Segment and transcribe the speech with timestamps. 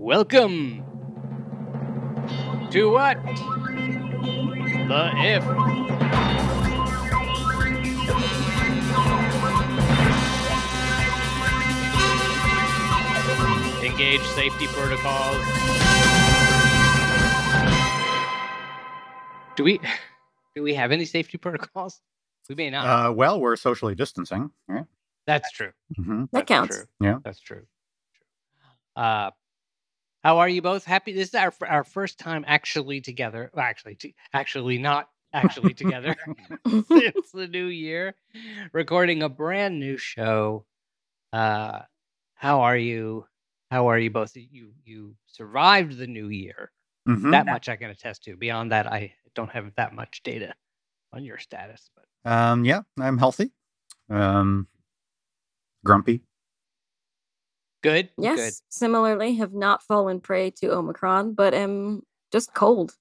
[0.00, 0.84] Welcome
[2.70, 3.20] to what?
[4.86, 5.44] The If.
[13.84, 15.36] Engage safety protocols.
[19.56, 19.80] Do we
[20.54, 22.00] do we have any safety protocols?
[22.48, 22.86] We may not.
[22.86, 24.50] Uh, well, we're socially distancing.
[24.68, 24.84] Right?
[25.26, 25.72] That's true.
[25.96, 26.76] hmm That That's counts.
[26.76, 26.86] True.
[27.00, 27.18] Yeah.
[27.24, 27.66] that's true.
[28.96, 29.02] True.
[29.04, 29.30] Uh,
[30.22, 30.84] how are you both?
[30.84, 31.12] Happy.
[31.12, 33.50] This is our our first time actually together.
[33.54, 36.16] Well, actually, t- actually not actually together
[36.88, 38.14] since the new year,
[38.72, 40.64] recording a brand new show.
[41.32, 41.80] Uh,
[42.34, 43.26] how are you?
[43.70, 44.36] How are you both?
[44.36, 46.70] You you survived the new year.
[47.06, 48.36] hmm That much I can attest to.
[48.36, 50.54] Beyond that, I don't have that much data
[51.12, 51.90] on your status.
[51.96, 53.52] But Um, yeah, I'm healthy.
[54.10, 54.68] Um,
[55.84, 56.22] grumpy.
[57.88, 58.08] Good.
[58.18, 58.52] Yes, Good.
[58.68, 62.94] similarly, have not fallen prey to Omicron, but am just cold.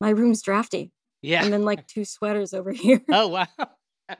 [0.00, 0.92] My room's drafty.
[1.22, 1.44] Yeah.
[1.44, 3.00] And then like two sweaters over here.
[3.10, 3.46] Oh wow.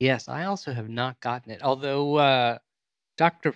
[0.00, 1.62] yes, I also have not gotten it.
[1.62, 2.58] Although uh
[3.16, 3.54] Dr.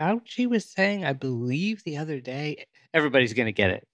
[0.00, 3.84] Fauci was saying, I believe the other day, everybody's gonna get it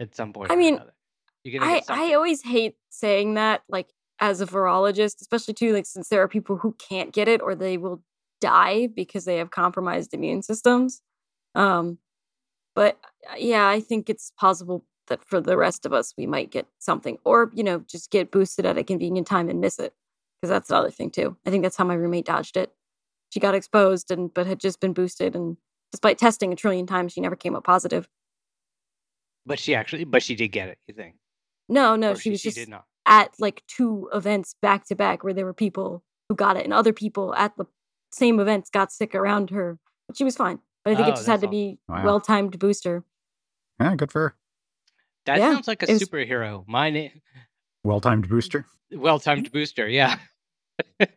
[0.00, 0.50] at some point.
[0.50, 0.80] I mean.
[1.44, 3.88] You're gonna I, I always hate saying that, like
[4.18, 7.54] as a virologist, especially too, like since there are people who can't get it or
[7.54, 8.02] they will
[8.40, 11.00] die because they have compromised immune systems.
[11.54, 11.98] Um,
[12.74, 12.98] but
[13.30, 16.66] uh, yeah, I think it's possible that for the rest of us, we might get
[16.78, 19.94] something, or you know, just get boosted at a convenient time and miss it,
[20.40, 21.36] because that's the other thing too.
[21.46, 22.72] I think that's how my roommate dodged it.
[23.30, 25.56] She got exposed and but had just been boosted, and
[25.92, 28.08] despite testing a trillion times, she never came up positive.
[29.46, 31.14] but she actually but she did get it, you think?
[31.68, 32.84] No, no, Or she was she just did not.
[33.06, 36.72] at like two events back to back where there were people who got it and
[36.74, 37.64] other people at the
[38.10, 41.16] same events got sick around her but she was fine but i think Oh, it
[41.16, 42.04] just had to be Wow.
[42.04, 43.04] well timed booster
[43.80, 44.36] Yeah, good for her.
[45.26, 46.64] That Yeah, sounds like a was- superhero.
[46.68, 47.20] My name
[47.84, 48.64] Well timed booster.
[48.92, 50.18] well timed booster, yeah.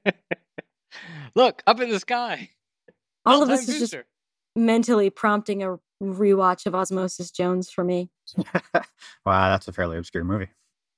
[1.36, 2.50] Look, up in the sky.
[3.26, 4.04] all of this Well-timed is just
[4.56, 8.10] mentally prompting a rewatch of osmosis jones for me
[9.26, 10.48] wow, that's a fairly obscure movie.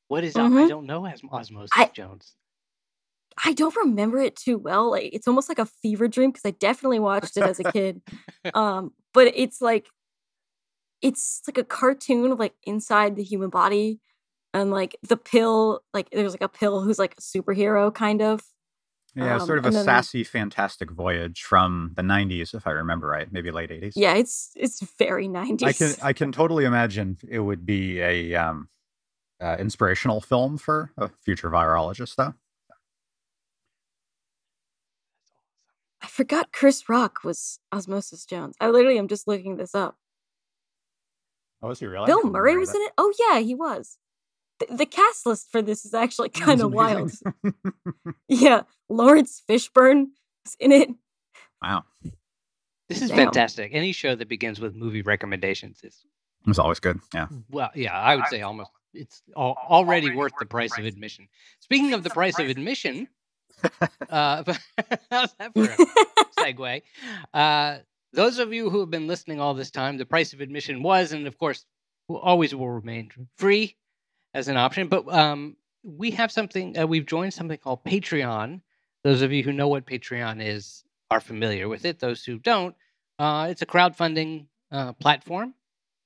[0.07, 0.67] What is I Mhm.
[0.69, 2.35] don't know as Osmosis I- Jones.
[3.45, 6.51] I don't remember it too well like it's almost like a fever dream because i
[6.51, 8.01] definitely watched it as a kid
[8.53, 9.87] um but it's like
[11.01, 13.99] it's like a cartoon of like inside the human body
[14.53, 18.41] and like the pill like there's like a pill who's like a superhero kind of
[19.15, 23.07] Yeah, Um, sort of a then- sassy, fantastic voyage from the '90s, if I remember
[23.07, 23.93] right, maybe late '80s.
[23.95, 28.35] yeah it's it's very 90s I can I can totally imagine it would be a
[28.35, 28.69] um,
[29.41, 32.35] uh, inspirational film for a future virologist, though.
[36.03, 39.95] I forgot chris rock was osmosis jones i literally am just looking this up
[41.63, 42.07] Oh, is he really?
[42.07, 43.97] bill murray was in it oh yeah he was
[44.59, 47.11] the, the cast list for this is actually kind of wild
[48.27, 50.07] yeah laurence fishburne
[50.45, 50.89] is in it
[51.61, 51.83] wow,
[52.89, 53.17] This is Damn.
[53.25, 53.69] fantastic.
[53.75, 56.03] Any show that begins with movie recommendations is
[56.43, 56.99] it was always good.
[57.13, 57.27] Yeah.
[57.51, 61.27] well, yeah, I would say almost it's al- already worth the price of admission.
[61.59, 63.07] Speaking of the price of admission,
[64.09, 64.43] uh,
[65.11, 66.81] how's that for a segue?
[67.33, 67.79] Uh,
[68.13, 71.13] those of you who have been listening all this time, the price of admission was,
[71.13, 71.65] and of course,
[72.09, 73.77] always will remain free
[74.33, 74.87] as an option.
[74.89, 76.77] But um, we have something.
[76.77, 78.61] Uh, we've joined something called Patreon.
[79.03, 81.99] Those of you who know what Patreon is are familiar with it.
[81.99, 82.75] Those who don't,
[83.19, 85.53] uh, it's a crowdfunding uh, platform,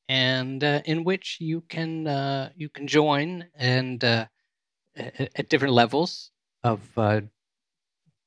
[0.08, 4.26] and uh, in which you can uh, you can join and uh,
[4.96, 6.32] at, at different levels
[6.64, 7.22] of uh,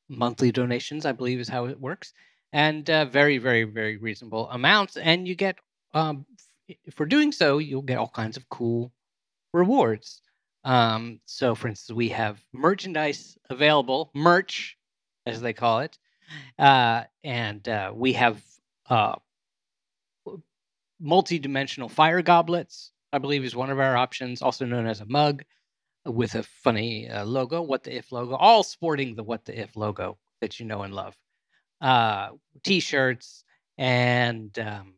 [0.09, 1.07] monthly donations.
[1.07, 2.13] I believe is how it works,
[2.53, 4.97] and uh, very very very reasonable amounts.
[4.97, 5.57] And you get
[5.95, 6.27] um,
[6.95, 8.93] for doing so, you'll get all kinds of cool
[9.53, 10.21] rewards.
[10.65, 14.77] Um, so, for instance, we have merchandise available, merch
[15.25, 15.99] as they call it,
[16.59, 18.43] uh, and uh, we have
[18.91, 19.15] uh,
[21.01, 22.93] multi-dimensional fire goblets.
[23.13, 25.43] I believe is one of our options, also known as a mug
[26.09, 29.77] with a funny uh, logo, what the if logo, all sporting the what the if
[29.77, 31.15] logo that you know and love.
[31.81, 32.31] Uh,
[32.65, 33.45] t-shirts
[33.77, 34.95] and um,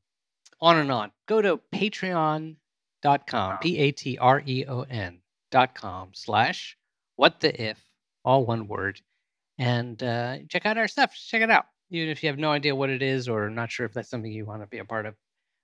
[0.60, 1.10] on and on.
[1.26, 5.20] Go to patreon.com, P A T R E O N
[5.50, 6.76] dot com slash
[7.16, 7.78] what the if,
[8.24, 9.00] all one word,
[9.58, 11.14] and uh, check out our stuff.
[11.14, 11.66] Check it out.
[11.90, 14.32] Even if you have no idea what it is or not sure if that's something
[14.32, 15.14] you want to be a part of.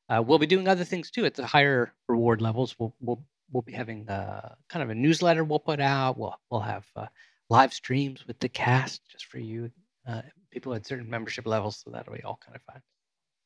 [0.08, 2.76] Uh, we'll be doing other things too at the higher reward levels.
[2.78, 6.18] We'll we'll we'll be having uh, kind of a newsletter we'll put out.
[6.18, 7.06] We'll we'll have uh,
[7.48, 9.70] live streams with the cast just for you
[10.06, 11.82] uh, people at certain membership levels.
[11.84, 12.82] So that'll be all kind of fun.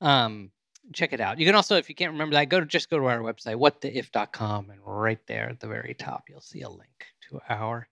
[0.00, 0.50] Um,
[0.92, 1.38] check it out.
[1.38, 3.56] You can also, if you can't remember that, go to just go to our website,
[3.56, 7.86] whattheif.com, and right there at the very top, you'll see a link to our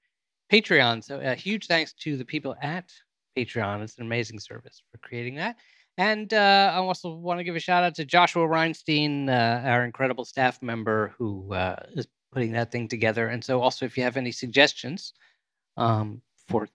[0.50, 1.04] Patreon.
[1.04, 2.92] So a huge thanks to the people at
[3.36, 3.82] Patreon.
[3.82, 5.56] It's an amazing service for creating that.
[5.98, 9.84] And uh, I also want to give a shout out to Joshua Reinstein, uh, our
[9.84, 13.26] incredible staff member who uh, is putting that thing together.
[13.26, 15.12] And so, also, if you have any suggestions
[15.76, 16.68] um, for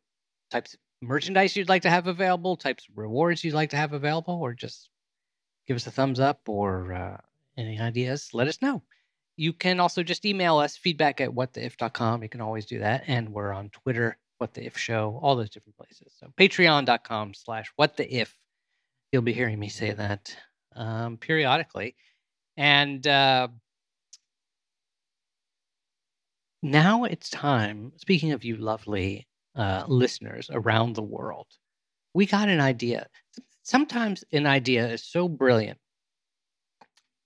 [0.51, 3.93] types of merchandise you'd like to have available, types of rewards you'd like to have
[3.93, 4.89] available, or just
[5.67, 7.17] give us a thumbs up or uh,
[7.57, 8.83] any ideas, let us know.
[9.37, 12.23] You can also just email us feedback at whattheif.com.
[12.23, 13.05] You can always do that.
[13.07, 16.13] And we're on Twitter, What the If Show, all those different places.
[16.19, 17.95] So patreon.com slash what
[19.13, 20.35] You'll be hearing me say that
[20.75, 21.95] um, periodically.
[22.57, 23.49] And uh,
[26.63, 31.45] now it's time, speaking of you lovely uh, listeners around the world,
[32.15, 33.05] we got an idea.
[33.61, 35.77] Sometimes an idea is so brilliant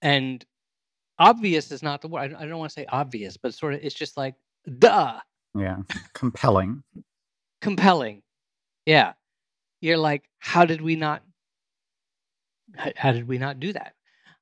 [0.01, 0.44] and
[1.19, 2.34] obvious is not the word.
[2.34, 4.36] I don't want to say obvious, but sort of it's just like,
[4.78, 5.22] duh.
[5.57, 5.78] Yeah.
[6.13, 6.84] Compelling.
[7.62, 8.24] Compelling.
[8.86, 9.13] Yeah.
[9.80, 11.24] You're like, how did we not
[12.75, 13.93] how, did we not do that?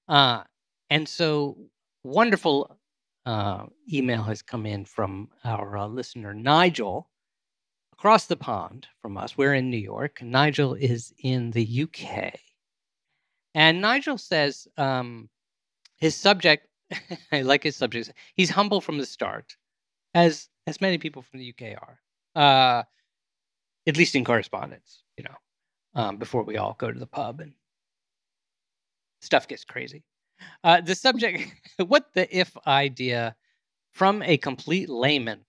[0.07, 0.43] Uh,
[0.89, 1.57] and so,
[2.03, 2.77] wonderful
[3.25, 7.09] uh, email has come in from our uh, listener, Nigel,
[7.93, 9.37] across the pond from us.
[9.37, 10.21] We're in New York.
[10.21, 12.35] Nigel is in the UK.
[13.55, 15.29] And Nigel says um,
[15.97, 16.67] his subject,
[17.31, 19.55] I like his subject, he's humble from the start,
[20.13, 21.99] as, as many people from the UK are,
[22.35, 22.83] uh,
[23.87, 25.35] at least in correspondence, you know,
[25.95, 27.53] um, before we all go to the pub and
[29.25, 30.03] stuff gets crazy.
[30.63, 31.53] Uh, the subject,
[31.87, 33.35] what the if idea
[33.91, 35.45] from a complete layman.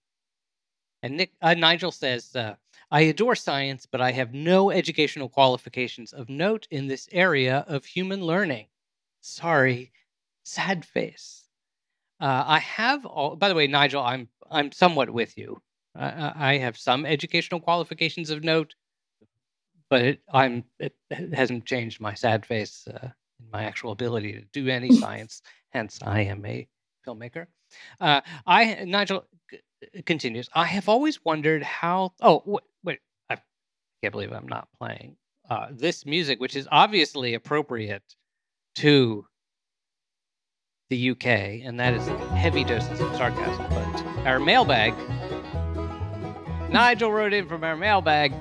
[1.02, 2.55] And Nick, uh, Nigel says, uh,
[2.90, 7.84] I adore science, but I have no educational qualifications of note in this area of
[7.84, 8.67] human learning.
[9.20, 9.93] Sorry,
[10.44, 11.44] sad face.
[12.20, 13.37] Uh, I have all.
[13.37, 15.61] By the way, Nigel, I'm I'm somewhat with you.
[15.99, 18.75] I have some educational qualifications of note,
[19.88, 23.08] but it, I'm it hasn't changed my sad face uh,
[23.41, 25.43] in my actual ability to do any science.
[25.71, 26.67] Hence, I am a
[27.06, 27.47] filmmaker.
[28.00, 30.49] Uh, I Nigel c- continues.
[30.55, 32.12] I have always wondered how.
[32.21, 32.99] Oh, wait, wait
[33.31, 33.38] I
[34.03, 35.17] can't believe I'm not playing
[35.50, 38.03] uh, this music, which is obviously appropriate
[38.77, 39.27] to
[40.91, 42.06] the UK, and that is
[42.37, 43.67] heavy doses of sarcasm.
[43.71, 44.94] But our mailbag.
[46.71, 48.33] Nigel wrote in from our mailbag,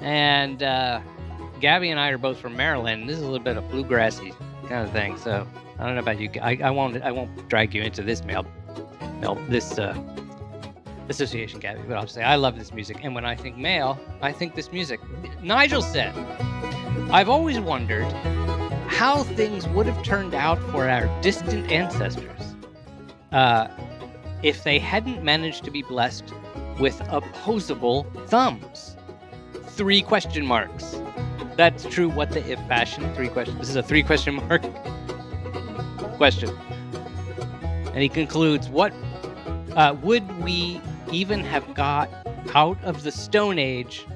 [0.00, 1.00] and uh,
[1.60, 3.08] Gabby and I are both from Maryland.
[3.08, 4.34] This is a little bit of bluegrassy
[4.68, 5.16] kind of thing.
[5.16, 5.46] So
[5.78, 6.30] I don't know about you.
[6.40, 7.02] I, I won't.
[7.02, 8.46] I won't drag you into this mail,
[9.20, 9.96] mail this uh,
[11.08, 11.80] association, Gabby.
[11.86, 12.98] But I'll say I love this music.
[13.02, 15.00] And when I think male, I think this music.
[15.42, 16.14] Nigel said,
[17.10, 18.10] "I've always wondered
[18.88, 22.54] how things would have turned out for our distant ancestors
[23.32, 23.68] uh,
[24.42, 26.32] if they hadn't managed to be blessed
[26.78, 28.96] with opposable thumbs."
[29.66, 31.00] Three question marks
[31.58, 33.12] that's true, what the if fashion?
[33.14, 33.58] Three questions.
[33.58, 34.62] This is a three question mark
[36.16, 36.56] question.
[37.92, 38.92] And he concludes, what
[39.74, 42.08] uh, would we even have got
[42.54, 44.06] out of the Stone Age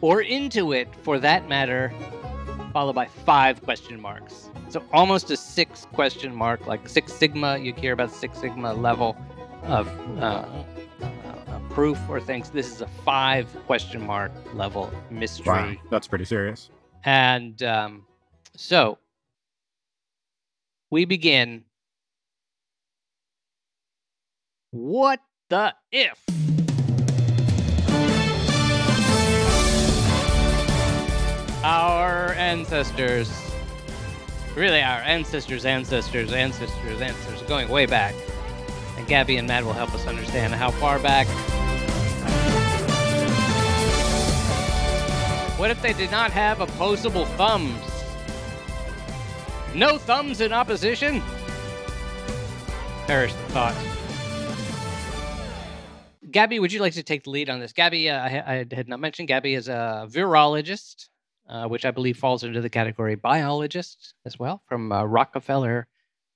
[0.00, 1.92] or into it for that matter,
[2.72, 4.48] followed by five question marks.
[4.70, 7.58] So almost a six question mark, like Six Sigma.
[7.58, 9.18] You hear about Six Sigma level
[9.64, 9.86] of
[10.18, 10.46] uh,
[11.02, 12.48] uh, proof or things.
[12.48, 15.46] This is a five question mark level mystery.
[15.46, 16.70] Wow, that's pretty serious.
[17.06, 18.04] And um,
[18.56, 18.98] so
[20.90, 21.62] we begin.
[24.72, 26.20] What the if?
[31.62, 33.30] Our ancestors,
[34.56, 38.16] really our ancestors, ancestors, ancestors, ancestors, going way back.
[38.96, 41.28] And Gabby and Matt will help us understand how far back
[45.56, 47.80] What if they did not have opposable thumbs?
[49.74, 51.22] No thumbs in opposition?
[53.06, 53.74] Perish the thought.
[56.30, 57.72] Gabby, would you like to take the lead on this?
[57.72, 61.08] Gabby, uh, I, I, had not mentioned, Gabby is a virologist,
[61.48, 65.86] uh, which I believe falls into the category biologist as well, from uh, Rockefeller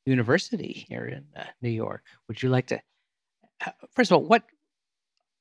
[0.07, 2.05] University here in uh, New York.
[2.29, 2.81] Would you like to,
[3.67, 4.45] uh, first of all, what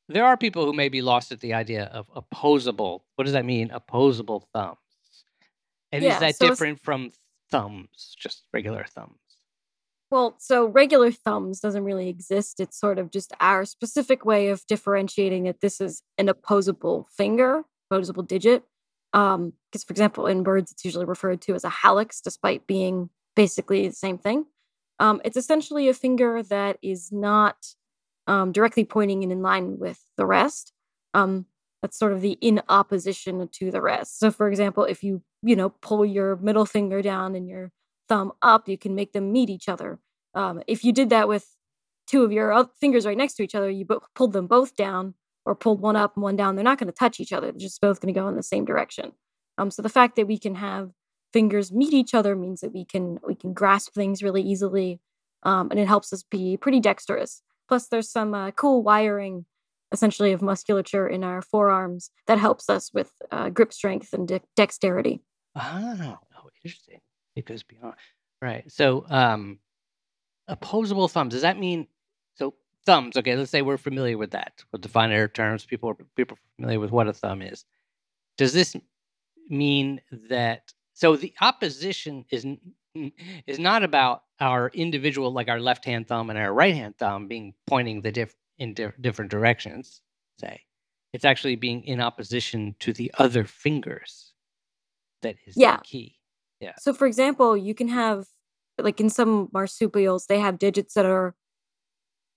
[0.10, 3.06] there are people who may be lost at the idea of opposable.
[3.16, 3.72] What does that mean?
[3.72, 4.78] Opposable thumbs.
[5.92, 7.12] And yeah, is that so different from
[7.51, 9.18] thumbs, just regular thumbs?
[10.12, 12.60] Well, so regular thumbs doesn't really exist.
[12.60, 17.63] It's sort of just our specific way of differentiating that this is an opposable finger,
[17.89, 18.63] opposable digit.
[19.13, 23.10] Um, because for example, in birds, it's usually referred to as a hallux, despite being
[23.36, 24.46] basically the same thing.
[25.00, 27.56] Um, it's essentially a finger that is not
[28.30, 30.72] um, directly pointing and in line with the rest.
[31.14, 31.48] Um,
[31.82, 34.20] that's sort of the in opposition to the rest.
[34.20, 37.72] So, for example, if you you know pull your middle finger down and your
[38.08, 40.00] thumb up, you can make them meet each other.
[40.36, 41.48] Um, if you did that with
[42.08, 45.16] two of your fingers right next to each other, you bo- pulled them both down
[45.46, 47.52] or pulled one up and one down, they're not going to touch each other.
[47.52, 49.14] They're just both going to go in the same direction.
[49.58, 50.92] Um, so the fact that we can have
[51.34, 55.00] fingers meet each other means that we can we can grasp things really easily,
[55.44, 57.42] um, and it helps us be pretty dexterous.
[57.70, 59.46] Plus, there's some uh, cool wiring,
[59.92, 64.42] essentially, of musculature in our forearms that helps us with uh, grip strength and de-
[64.56, 65.22] dexterity.
[65.56, 67.00] Oh, oh, interesting.
[67.36, 67.94] It goes beyond.
[68.42, 68.70] Right.
[68.72, 69.60] So, um,
[70.48, 71.34] opposable thumbs.
[71.34, 71.88] Does that mean
[72.34, 72.56] so
[72.88, 73.16] thumbs?
[73.16, 74.64] Okay, let's say we're familiar with that.
[74.72, 77.66] We'll define our terms, people are people are familiar with what a thumb is.
[78.38, 78.76] Does this
[79.48, 82.46] mean that so the opposition is
[83.48, 87.27] is not about our individual like our left hand thumb and our right hand thumb
[87.27, 90.01] being pointing the diff in diff- different directions
[90.39, 90.62] say
[91.13, 94.34] it's actually being in opposition to the other fingers
[95.22, 95.77] that is Yeah.
[95.77, 96.15] the key
[96.60, 98.25] yeah So, for example, you can have,
[98.77, 101.36] like in some marsupials, they have digits that are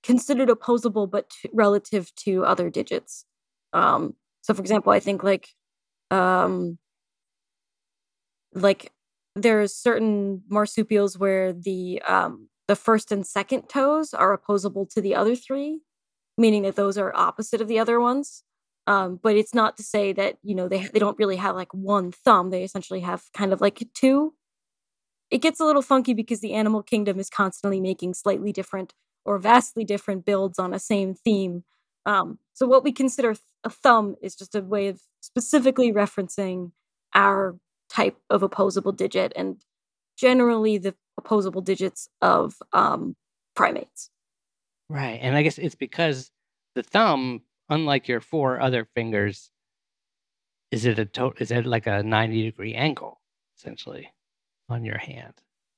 [0.02, 3.24] considered opposable, but t- relative to other digits.
[3.72, 5.48] Um, so, for example, I think like,
[6.10, 6.78] um,
[8.54, 8.92] like
[9.34, 15.14] there's certain marsupials where the um the first and second toes are opposable to the
[15.14, 15.80] other three,
[16.38, 18.44] meaning that those are opposite of the other ones.
[18.86, 21.72] Um, but it's not to say that you know they they don't really have like
[21.74, 22.50] one thumb.
[22.50, 24.34] They essentially have kind of like two.
[25.30, 28.92] It gets a little funky because the animal kingdom is constantly making slightly different
[29.24, 31.64] or vastly different builds on a same theme.
[32.04, 36.72] Um, so what we consider th- a thumb is just a way of specifically referencing
[37.14, 37.56] our
[37.92, 39.56] type of opposable digit and
[40.16, 43.14] generally the opposable digits of um,
[43.54, 44.08] primates.
[44.88, 46.30] right and i guess it's because
[46.74, 49.50] the thumb unlike your four other fingers
[50.70, 53.20] is it a to- is it like a 90 degree angle
[53.58, 54.10] essentially
[54.68, 55.34] on your hand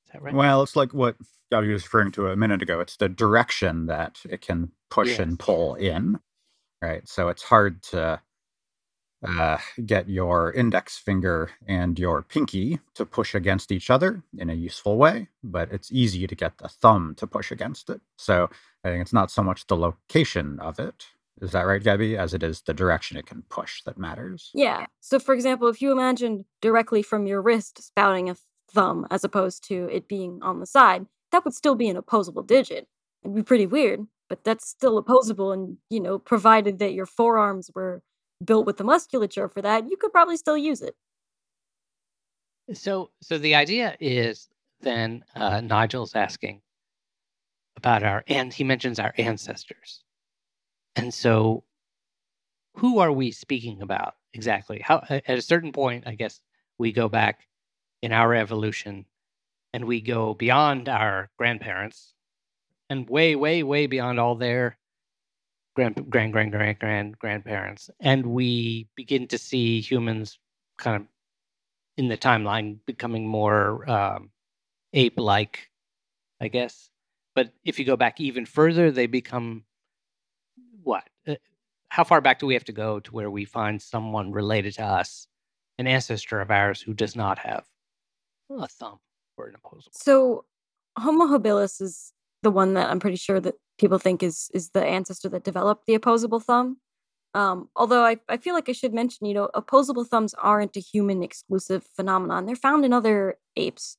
[0.07, 1.17] is that right Well, it's like what
[1.53, 2.81] I was referring to a minute ago.
[2.81, 5.19] It's the direction that it can push Yes.
[5.21, 6.19] and pull in,
[6.83, 7.07] right?
[7.09, 8.21] So it's hard to
[9.27, 14.55] uh, get your index finger and your pinky to push against each other in a
[14.55, 18.01] useful way, but it's easy to get the thumb to push against it.
[18.17, 18.51] So
[18.85, 21.07] I think it's not so much the location of it.
[21.41, 22.17] Is that right, Gabby?
[22.17, 24.51] As it is the direction it can push that matters.
[24.55, 24.87] Yeah.
[25.01, 28.37] So, for example, if you imagine directly from your wrist spouting a
[28.71, 32.43] thumb as opposed to it being on the side, that would still be an opposable
[32.43, 32.87] digit.
[33.25, 35.51] It'd be pretty weird, but that's still opposable.
[35.51, 38.03] And, you know, provided that your forearms were
[38.45, 40.95] built with the musculature for that, you could probably still use it.
[42.73, 44.49] So, so the idea is
[44.81, 46.63] then uh, Nigel's asking
[47.77, 50.03] about our, and he mentions our ancestors.
[50.97, 51.65] And so,
[52.77, 54.81] who are we speaking about exactly?
[54.83, 56.41] How, at a certain point, I guess
[56.79, 57.47] we go back
[58.03, 59.07] in our evolution
[59.73, 62.15] and we go beyond our grandparents
[62.89, 64.79] and way, way, way beyond all their
[65.75, 67.91] grand, grand, grand, grand, grand grandparents.
[68.01, 70.39] And we begin to see humans
[70.79, 71.09] kind of
[71.97, 74.31] in the timeline becoming more um,
[74.93, 75.71] ape-like,
[76.41, 76.91] I guess.
[77.35, 79.65] But if you go back even further, they become
[80.83, 81.09] what?
[81.27, 81.35] Uh,
[81.89, 84.85] How far back do we have to go to where we find someone related to
[84.85, 85.27] us,
[85.79, 87.65] an ancestor of ours who does not have
[88.51, 88.99] a thumb
[89.37, 89.93] or an opposable?
[89.95, 90.45] So,
[90.99, 92.13] Homo habilis is
[92.43, 95.87] the one that I'm pretty sure that people think is is the ancestor that developed
[95.87, 96.79] the opposable thumb.
[97.35, 100.81] Um, although I, I feel like I should mention, you know, opposable thumbs aren't a
[100.81, 102.47] human exclusive phenomenon.
[102.47, 103.97] They're found in other apes.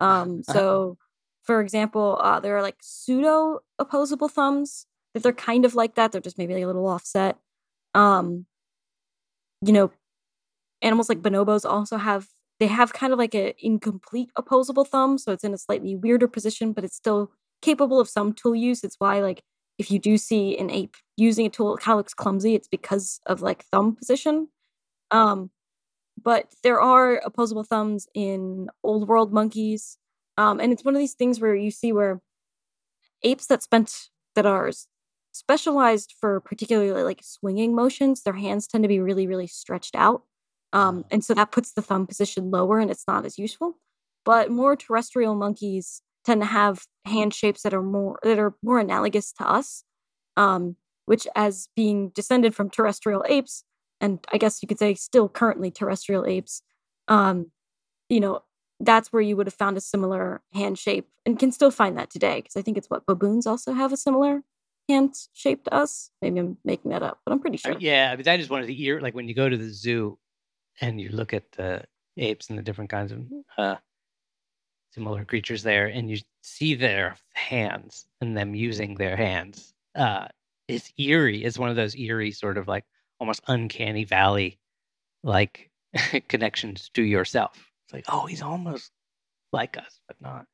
[0.00, 0.98] Um, so,
[1.42, 6.12] for example, uh, there are like pseudo opposable thumbs that they're kind of like that.
[6.12, 7.38] They're just maybe a little offset.
[7.94, 8.44] Um,
[9.64, 9.90] you know,
[10.82, 12.28] animals like bonobos also have
[12.60, 16.28] they have kind of like a incomplete opposable thumb, so it's in a slightly weirder
[16.28, 17.32] position, but it's still
[17.64, 18.84] capable of some tool use.
[18.84, 19.42] It's why like
[19.78, 22.54] if you do see an ape using a tool, it kind of looks clumsy.
[22.54, 24.48] It's because of like thumb position.
[25.10, 25.50] Um,
[26.22, 29.98] but there are opposable thumbs in old world monkeys,
[30.38, 32.20] um, and it's one of these things where you see where
[33.22, 34.70] apes that spent that are
[35.32, 40.22] specialized for particularly like swinging motions, their hands tend to be really really stretched out,
[40.72, 43.78] um, and so that puts the thumb position lower, and it's not as useful.
[44.24, 48.78] But more terrestrial monkeys tend to have hand shapes that are more that are more
[48.80, 49.84] analogous to us,
[50.36, 50.76] um,
[51.06, 53.64] which as being descended from terrestrial apes,
[54.00, 56.62] and I guess you could say still currently terrestrial apes,
[57.08, 57.50] um,
[58.08, 58.42] you know,
[58.80, 62.10] that's where you would have found a similar hand shape and can still find that
[62.10, 64.42] today because I think it's what baboons also have a similar
[64.88, 66.10] hand shape to us.
[66.22, 67.76] Maybe I'm making that up, but I'm pretty Uh, sure.
[67.80, 70.18] yeah, but that is one of the ear like when you go to the zoo
[70.80, 71.84] and you look at the
[72.16, 73.20] apes and the different kinds of
[73.58, 73.76] uh,
[74.94, 79.74] similar creatures there, and you see their hands and them using their hands.
[79.94, 80.28] Uh,
[80.68, 81.44] it's eerie.
[81.44, 82.84] It's one of those eerie sort of like
[83.20, 84.58] almost uncanny valley
[85.22, 85.70] like
[86.28, 87.70] connections to yourself.
[87.86, 88.90] It's like, oh, he's almost
[89.52, 90.46] like us, but not.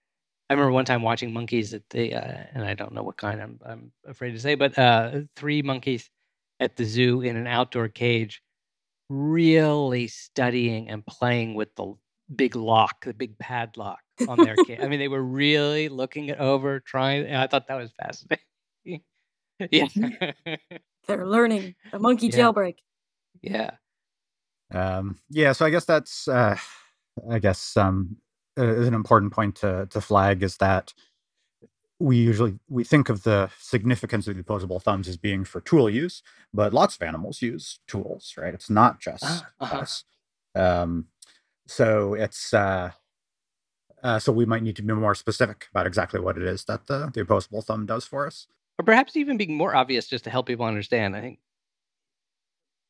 [0.49, 3.41] I remember one time watching monkeys at the, uh, and I don't know what kind.
[3.41, 6.11] I'm I'm afraid to say, but uh, three monkeys
[6.59, 8.43] at the zoo in an outdoor cage,
[9.09, 11.95] really studying and playing with the
[12.35, 14.79] big lock, the big padlock on their cage.
[14.83, 17.27] I mean, they were really looking it over, trying.
[17.27, 19.03] And I thought that was fascinating.
[19.71, 19.87] yeah,
[21.07, 22.39] They're learning the monkey Yeah.
[22.39, 22.77] jailbreak.
[23.43, 23.71] yeah,
[24.73, 26.57] Um, yeah, so I guess that's, uh,
[27.31, 28.17] I guess, um,
[28.59, 30.93] uh, is an important point to to flag is that
[31.99, 35.89] we usually we think of the significance of the opposable thumbs as being for tool
[35.91, 36.23] use,
[36.53, 38.55] but lots of animals use tools, right?
[38.55, 39.79] It's not just Ah, uh-huh.
[39.79, 40.05] us.
[40.55, 41.07] Um,
[41.67, 42.91] so it's uh,
[44.03, 46.87] uh, so we might need to be more specific about exactly what it is that
[46.87, 48.47] the the opposable thumb does for us.
[48.79, 51.15] or perhaps even being more obvious just to help people understand.
[51.17, 51.39] I think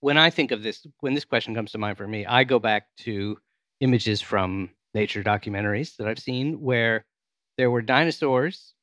[0.01, 2.59] when I think of this, when this question comes to mind for me, I go
[2.59, 3.37] back to
[3.81, 7.05] images from nature documentaries that I've seen where
[7.59, 8.75] there were dinosaurs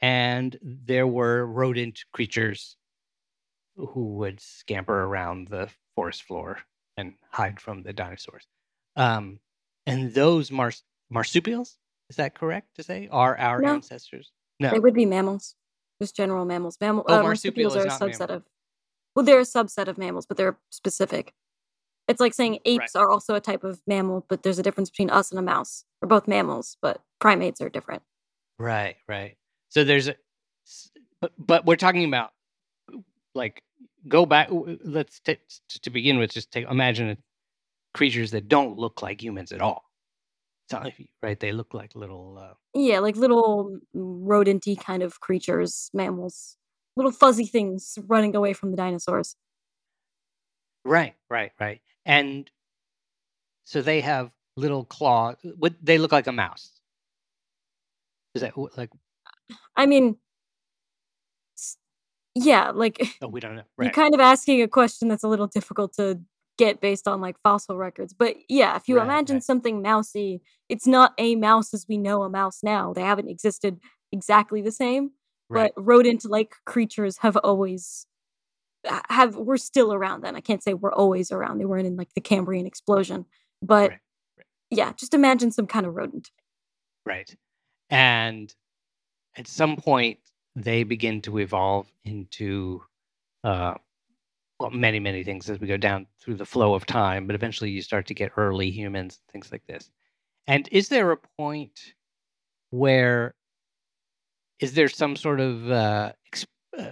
[0.00, 2.76] and there were rodent creatures
[3.76, 6.58] who would scamper around the forest floor
[6.96, 8.46] and hide from the dinosaurs.
[8.96, 9.38] Um,
[9.86, 11.78] and those mars- marsupials,
[12.10, 13.74] is that correct to say, are our No.
[13.74, 14.32] ancestors?
[14.60, 14.70] No.
[14.70, 15.54] They would be mammals,
[16.00, 16.78] just general mammals.
[16.80, 18.36] Mammal, Oh, uh, marsupial marsupials are a subset mammal.
[18.36, 18.44] of.
[19.14, 21.34] Well, they're a subset of mammals, but they're specific.
[22.08, 25.10] It's like saying apes are also a type of mammal, but there's a difference between
[25.10, 25.84] us and a mouse.
[26.00, 28.02] We're both mammals, but primates are different.
[28.58, 29.36] Right, right.
[29.68, 30.16] So there's a,
[31.20, 32.32] but, but we're talking about
[33.34, 33.62] like
[34.08, 34.48] go back.
[34.50, 35.36] Let's t-
[35.82, 37.18] to begin with, just take imagine
[37.92, 39.87] creatures that don't look like humans at all.
[40.70, 41.38] It's right?
[41.38, 42.38] They look like little.
[42.38, 46.56] Uh, Yeah, like little rodenty kind of creatures, mammals,
[46.96, 49.36] little fuzzy things running away from the dinosaurs.
[50.84, 51.80] right, right, right.
[52.04, 52.50] And
[53.64, 55.36] so they have little claws.
[55.56, 56.80] What they look like a mouse.
[58.34, 58.90] Is that like?
[59.76, 60.18] I mean,
[61.56, 61.76] s-
[62.34, 63.62] yeah, like Oh, we don't know.
[63.78, 63.92] you're Right.
[63.92, 66.20] kind of asking a question that's a little difficult to
[66.58, 68.12] get based on like fossil records.
[68.12, 69.42] But yeah, if you Right, imagine right.
[69.44, 72.92] something mousy, it's not a mouse as we know a mouse now.
[72.92, 73.80] They haven't existed
[74.12, 75.12] exactly the same,
[75.48, 75.72] Right.
[75.74, 78.06] but rodent-like creatures have always
[79.08, 80.36] have we're still around then.
[80.36, 81.58] I can't say we're always around.
[81.58, 83.24] They weren't in like the Cambrian explosion.
[83.62, 83.92] But
[84.70, 86.30] yeah, just imagine some kind of rodent.
[87.04, 87.34] Right.
[87.90, 88.54] And
[89.36, 90.18] at some point,
[90.54, 92.82] they begin to evolve into,
[93.44, 93.74] uh,
[94.58, 97.26] well, many, many things as we go down through the flow of time.
[97.26, 99.90] But eventually, you start to get early humans, things like this.
[100.46, 101.94] And is there a point
[102.70, 103.34] where,
[104.60, 106.46] is there some sort of uh, ex-
[106.78, 106.90] uh,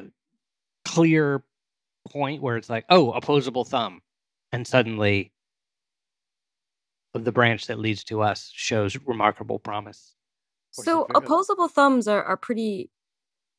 [0.84, 1.42] clear
[2.08, 4.00] point where it's like, oh, opposable thumb,
[4.52, 5.32] and suddenly
[7.14, 10.14] the branch that leads to us shows remarkable promise?
[10.76, 12.90] Or is it So opposable thumbs are, are pretty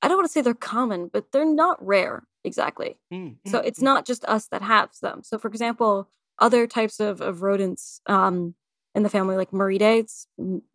[0.01, 2.97] I don't want to say they're common, but they're not rare exactly.
[3.13, 3.83] Mm, So mm, it's mm.
[3.83, 5.21] not just us that have them.
[5.23, 8.55] So for example, other types of, of rodents um,
[8.95, 10.07] in the family, like Muridae,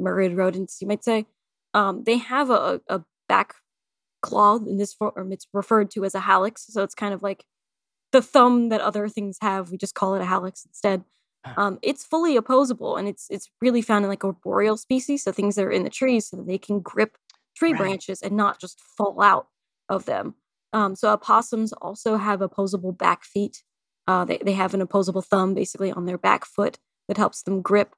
[0.00, 1.26] murid rodents, you might say,
[1.74, 3.54] um, they have a, a back
[4.20, 5.32] claw in this form.
[5.32, 6.58] It's referred to as a hallux.
[6.70, 7.44] So it's kind of like
[8.12, 9.70] the thumb that other things have.
[9.70, 11.04] We just call it a hallux instead.
[11.44, 11.54] Ah.
[11.56, 15.56] Um, it's fully opposable, and it's it's really found in like arboreal species, so things
[15.56, 17.16] that are in the trees, so that they can grip
[17.56, 17.78] tree Right.
[17.78, 19.48] branches and not just fall out
[19.88, 20.35] of them.
[20.72, 23.62] Um, so opossums also have opposable back feet.
[24.08, 27.62] Uh, they they have an opposable thumb basically on their back foot that helps them
[27.62, 27.94] grip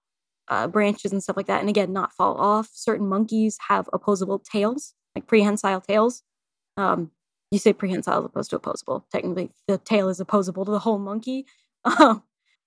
[0.48, 2.68] uh, branches and stuff like that, and again, not fall off.
[2.72, 6.22] Certain monkeys have opposable tails, like prehensile tails.
[6.76, 7.10] Um,
[7.50, 9.06] you say prehensile as opposed to opposable.
[9.12, 11.46] Technically, the tail is opposable to the whole monkey,
[11.84, 12.22] um,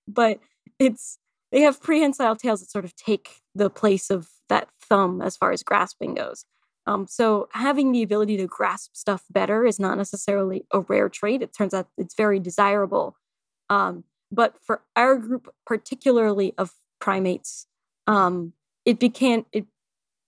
[0.06, 0.40] but
[0.78, 1.18] it's
[1.52, 5.52] they have prehensile tails that sort of take the place of that thumb as far
[5.52, 6.44] as grasping goes.
[6.88, 11.42] Um, so having the ability to grasp stuff better is not necessarily a rare trait.
[11.42, 13.14] It turns out it's very desirable.
[13.68, 17.66] Um, but for our group, particularly of primates,
[18.06, 18.54] um,
[18.86, 19.66] it became it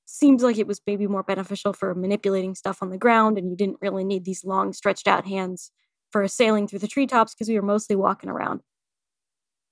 [0.05, 3.57] seems like it was maybe more beneficial for manipulating stuff on the ground, and you
[3.57, 5.71] didn't really need these long, stretched out hands
[6.11, 8.61] for sailing through the treetops because we were mostly walking around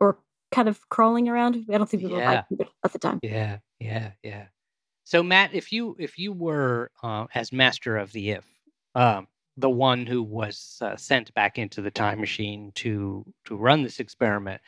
[0.01, 0.19] or
[0.53, 1.67] kind of crawling around.
[1.71, 2.45] I don't think we were Yeah.
[2.49, 3.19] hiking at the time.
[3.23, 4.47] Yeah, yeah, yeah.
[5.09, 8.45] So Matt, if you if you were uh, as master of the if,
[8.95, 13.83] um, the one who was uh, sent back into the time machine to to run
[13.83, 14.61] this experiment,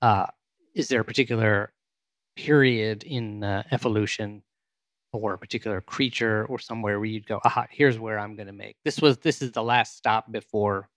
[0.00, 0.28] uh,
[0.74, 1.74] is there a particular
[2.36, 4.42] period in uh, evolution
[5.12, 8.54] or a particular creature or somewhere where you'd go, aha, here's where I'm going to
[8.54, 10.88] make this was this is the last stop before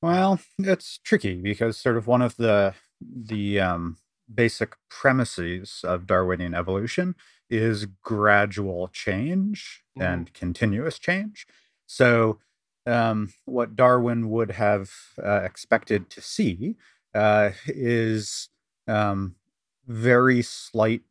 [0.00, 3.96] Well, it's tricky because sort of one of the the um,
[4.32, 7.16] basic premises of Darwinian evolution
[7.50, 10.02] is gradual change Mhm.
[10.04, 11.46] and continuous change.
[11.86, 12.40] So,
[12.86, 14.90] um, what Darwin would have
[15.22, 16.76] uh, expected to see
[17.14, 18.48] uh, is
[18.86, 19.34] um,
[19.86, 21.02] very slight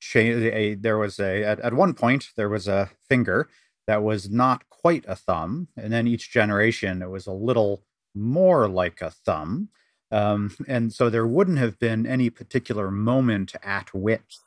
[0.00, 0.44] change.
[0.44, 3.48] A, there was a at, at one point there was a finger
[3.86, 7.82] that was not quite a thumb, and then each generation it was a little
[8.14, 9.68] more like a thumb.
[10.10, 14.38] Um, and so there wouldn't have been any particular moment at which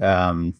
[0.00, 0.54] um,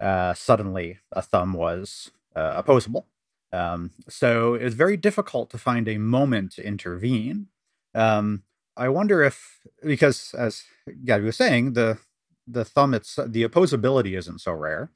[0.00, 3.06] uh, suddenly a thumb was uh, opposable.
[3.52, 7.46] Um, so it was very difficult to find a moment to intervene.
[7.94, 8.42] Um,
[8.76, 10.64] I wonder if, because as
[11.04, 11.98] Gabby was saying, the
[12.46, 14.90] the thumb it's the opposability isn't so rare.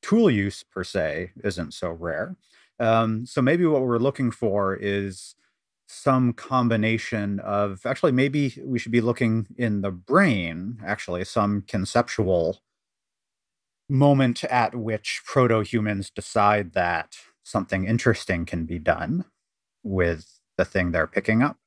[0.00, 2.36] Tool use per se isn't so rare.
[2.78, 5.34] Um, so maybe what we're looking for is
[5.86, 12.62] some combination of actually maybe we should be looking in the brain actually some conceptual
[13.88, 19.24] moment at which proto-humans decide that something interesting can be done
[19.82, 21.58] with the thing they're picking up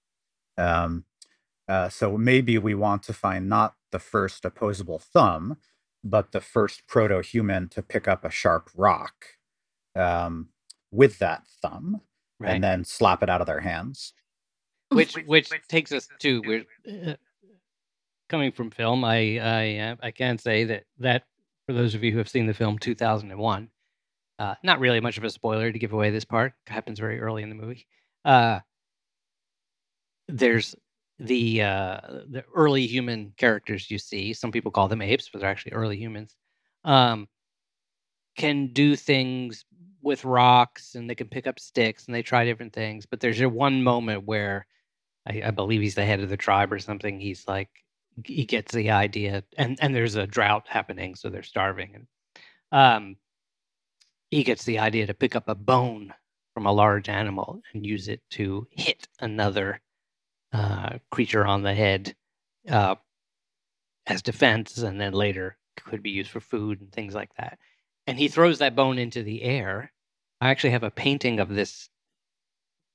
[0.57, 1.05] um,
[1.67, 5.57] uh, so maybe we want to find not the first opposable thumb
[6.03, 9.25] but the first proto-human to pick up a sharp rock
[9.95, 10.49] um,
[10.91, 12.01] with that thumb
[12.39, 12.55] right?
[12.55, 14.13] and then slap it out of their hands.
[14.91, 17.15] which which takes us to we're uh,
[18.29, 19.03] coming from film.
[19.03, 21.23] I I uh, I can say that that
[21.67, 23.69] for those of you who have seen the film 2001,
[24.39, 26.53] uh, not really much of a spoiler to give away this part.
[26.65, 27.85] happens very early in the movie.
[28.23, 28.59] Uh,
[30.29, 30.75] there's
[31.19, 31.99] the uh,
[32.29, 34.33] the early human characters you see.
[34.33, 36.35] Some people call them apes, but they're actually early humans.
[36.85, 37.27] Um,
[38.37, 39.65] can do things
[40.01, 43.05] with rocks and they can pick up sticks and they try different things.
[43.05, 44.67] But there's one moment where
[45.27, 47.19] I, I believe he's the head of the tribe or something.
[47.19, 47.69] He's like
[48.23, 52.07] he gets the idea, and and there's a drought happening, so they're starving, and
[52.71, 53.17] um,
[54.29, 56.13] he gets the idea to pick up a bone
[56.53, 59.79] from a large animal and use it to hit another
[60.53, 62.15] uh, creature on the head
[62.69, 62.95] uh,
[64.07, 67.59] as defense, and then later could be used for food and things like that.
[68.07, 69.91] And he throws that bone into the air.
[70.41, 71.89] I actually have a painting of this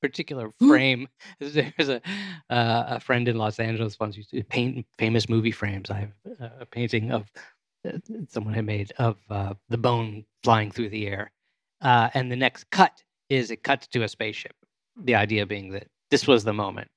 [0.02, 1.08] particular frame.
[1.40, 2.02] There's a
[2.50, 5.90] uh, a friend in Los Angeles once used to paint famous movie frames.
[5.90, 6.12] I have
[6.60, 7.30] a painting of
[7.88, 7.92] uh,
[8.28, 11.32] someone had made of uh, the bone flying through the air,
[11.80, 14.56] uh, and the next cut is it cuts to a spaceship.
[14.96, 16.90] The idea being that this was the moment,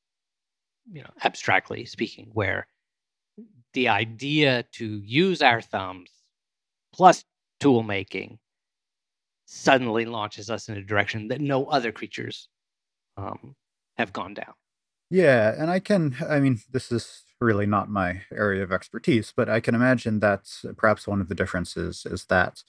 [0.92, 2.68] you know, abstractly speaking, where
[3.74, 6.10] the idea to use our thumbs
[6.94, 7.24] plus
[7.60, 8.40] tool making
[9.46, 12.50] suddenly launches us in a direction that no other creatures
[13.18, 13.56] um,
[13.98, 14.54] have gone down.
[15.10, 19.50] Yeah, and I can, I mean, this is really not my area of expertise, but
[19.50, 22.64] I can imagine that perhaps one of the differences is that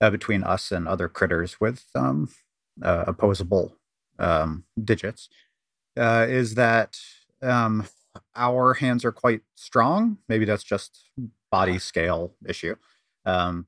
[0.00, 2.30] uh, between us and other critters with um,
[2.82, 3.76] uh, opposable
[4.18, 5.28] um, digits
[5.96, 6.98] uh, is that
[7.42, 7.86] um,
[8.34, 10.18] our hands are quite strong.
[10.28, 11.04] Maybe that's just
[11.50, 12.76] body scale issue.
[13.24, 13.66] Um,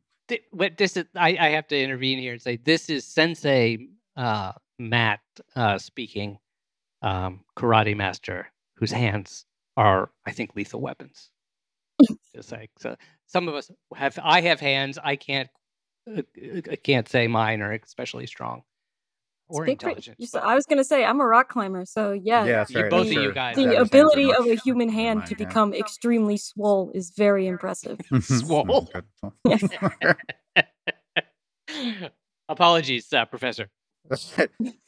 [0.76, 5.20] this is, I, I have to intervene here and say this is Sensei uh, Matt
[5.56, 6.38] uh, speaking,
[7.02, 9.44] um, karate master, whose hands
[9.76, 11.30] are, I think, lethal weapons.
[12.34, 14.18] Just like so, some of us have.
[14.22, 14.98] I have hands.
[15.02, 15.48] I can't.
[16.08, 16.22] Uh,
[16.70, 18.62] I can't say mine are especially strong
[19.48, 20.16] or Speak for- intelligent.
[20.20, 22.44] you s- I was gonna say I'm a rock climber, so yeah.
[22.44, 22.90] yeah, you- right.
[22.90, 25.26] both I'm of you guys The Gabby's are- hands are ability of a human hand
[25.26, 25.46] to mine, yeah.
[25.48, 27.98] become extremely swole is very impressive.
[28.20, 28.88] Swole.
[32.48, 33.68] Apologies, uh, Professor.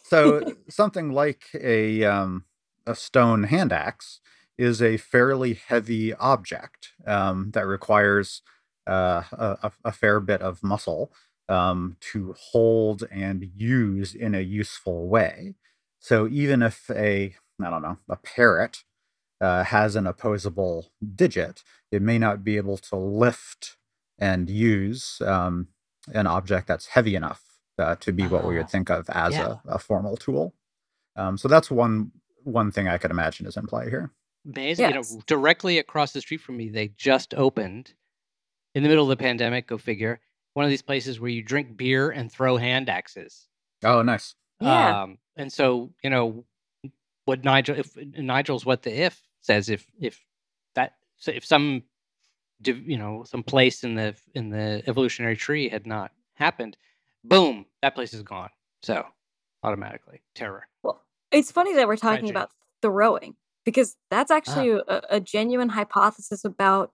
[0.03, 2.45] So something like a um,
[2.87, 4.21] a stone hand axe
[4.59, 8.43] is a fairly heavy object um, that requires
[8.89, 11.13] uh, a, a- fair bit of muscle
[11.49, 15.55] um, to hold and use in a useful way.
[16.01, 18.85] So even if a I don't know a parrot
[19.41, 23.77] uh, has an opposable digit, it may not be able to lift
[24.19, 25.69] and use um,
[26.15, 27.45] an object that's heavy enough
[27.81, 29.57] uh, to be what we would think of as yeah.
[29.67, 30.55] a, a formal tool.
[31.17, 32.13] Um, so that's one
[32.45, 34.11] one thing I could imagine is in play here.
[34.47, 34.89] Amazing.
[34.89, 37.95] You know, directly across the street from me, they just opened
[38.75, 39.67] in the middle of the pandemic.
[39.67, 40.21] Go figure.
[40.55, 43.49] One of these places where you drink beer and throw hand axes.
[43.85, 44.35] Oh, nice.
[44.61, 45.03] Yeah.
[45.03, 46.45] Um, and so you know
[47.25, 50.21] what Nigel, if Nigel's what the if says, if if
[50.75, 51.83] that so if some
[52.65, 56.77] you know some place in the in the evolutionary tree had not happened,
[57.25, 58.51] boom, that place is gone.
[58.83, 59.05] So
[59.63, 60.67] automatically terror.
[60.83, 62.51] Well, it's funny that we're talking about
[62.83, 64.37] throwing because that's ah.
[64.37, 66.93] actually a, a genuine hypothesis about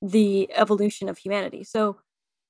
[0.00, 1.64] the evolution of humanity.
[1.64, 1.98] So,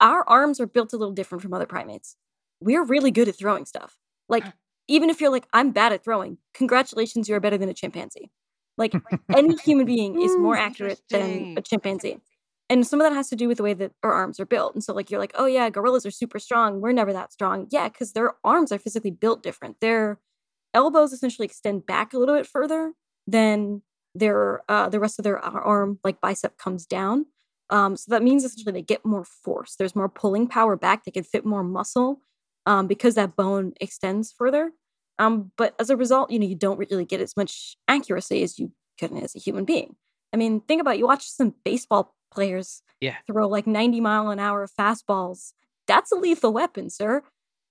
[0.01, 2.17] our arms are built a little different from other primates.
[2.61, 3.97] We're really good at throwing stuff.
[4.29, 4.45] Like,
[4.89, 8.31] even if you're like, I'm bad at throwing, congratulations, you're better than a chimpanzee.
[8.79, 8.95] Like,
[9.35, 12.21] any human being is more hmm, accurate than a chimpanzee.
[12.73, 14.73] And some of that has to do with the way that our arms are built.
[14.73, 16.81] And so, like, you're like, oh, yeah, gorillas are super strong.
[16.81, 17.67] We're never that strong.
[17.71, 19.77] Yeah, because their arms are physically built different.
[19.83, 20.19] Their
[20.73, 22.95] elbows essentially extend back a little bit further
[23.27, 23.83] than
[24.15, 27.27] their uh, the rest of their arm, like bicep, comes down.
[27.69, 29.77] Um, so that means essentially they get more force.
[29.77, 31.05] There's more pulling power back.
[31.05, 32.23] They can fit more muscle
[32.65, 34.73] um, because that bone extends further.
[35.19, 38.59] Um, but as a result, you know, you don't really get as much accuracy as
[38.59, 39.97] you can as a human being.
[40.33, 43.17] I mean, think about it, you watch some baseball players Yeah.
[43.27, 45.53] throw like 90 mile an hour fastballs.
[45.87, 47.23] That's a lethal weapon, sir.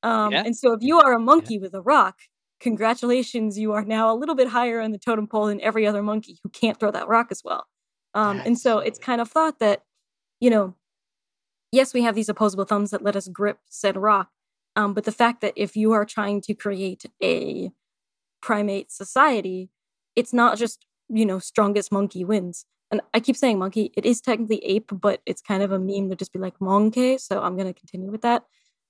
[0.04, 0.44] Um, Yeah.
[0.46, 2.20] And so if you are a monkey with a rock,
[2.60, 6.04] congratulations, you are now a little bit higher on the totem pole than every other
[6.04, 7.66] monkey who can't throw that rock as well.
[8.14, 9.84] Um, and so it's kind of thought that,
[10.40, 10.76] you know,
[11.72, 14.30] yes, we have these opposable thumbs that let us grip said rock.
[14.76, 17.72] Um, but the fact that if you are trying to create a
[18.42, 19.70] primate society,
[20.16, 22.66] it's not just, you know, strongest monkey wins.
[22.92, 26.10] And I keep saying monkey, it is technically ape, but it's kind of a meme
[26.10, 27.18] to just be like monkey.
[27.18, 28.44] So I'm going to continue with that.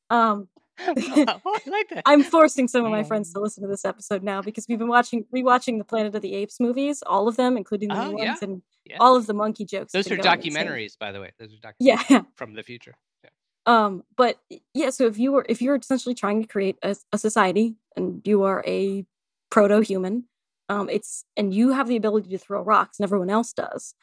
[0.09, 0.47] Um,
[0.79, 2.01] oh, I like that.
[2.07, 4.87] I'm forcing some of my friends to listen to this episode now because we've been
[4.87, 8.17] watching, rewatching the Planet of the Apes movies, all of them, including the Oh, new
[8.17, 8.29] yeah.
[8.29, 8.97] ones, and Yeah.
[8.99, 9.91] all of the monkey jokes.
[9.93, 10.65] Those are been going insane.
[10.67, 11.31] documentaries, by the way.
[11.37, 12.95] Those are documentaries Yeah, from the future.
[13.23, 13.29] Yeah.
[13.67, 14.39] Um, but
[14.73, 18.21] yeah, so if you were if you're essentially trying to create a, a society and
[18.25, 19.05] you are a
[19.51, 20.23] proto-human,
[20.71, 23.93] um, it's and you have the ability to throw rocks and everyone else does,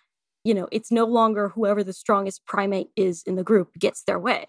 [0.44, 4.18] you know, it's no longer whoever the strongest primate is in the group gets their
[4.18, 4.44] way.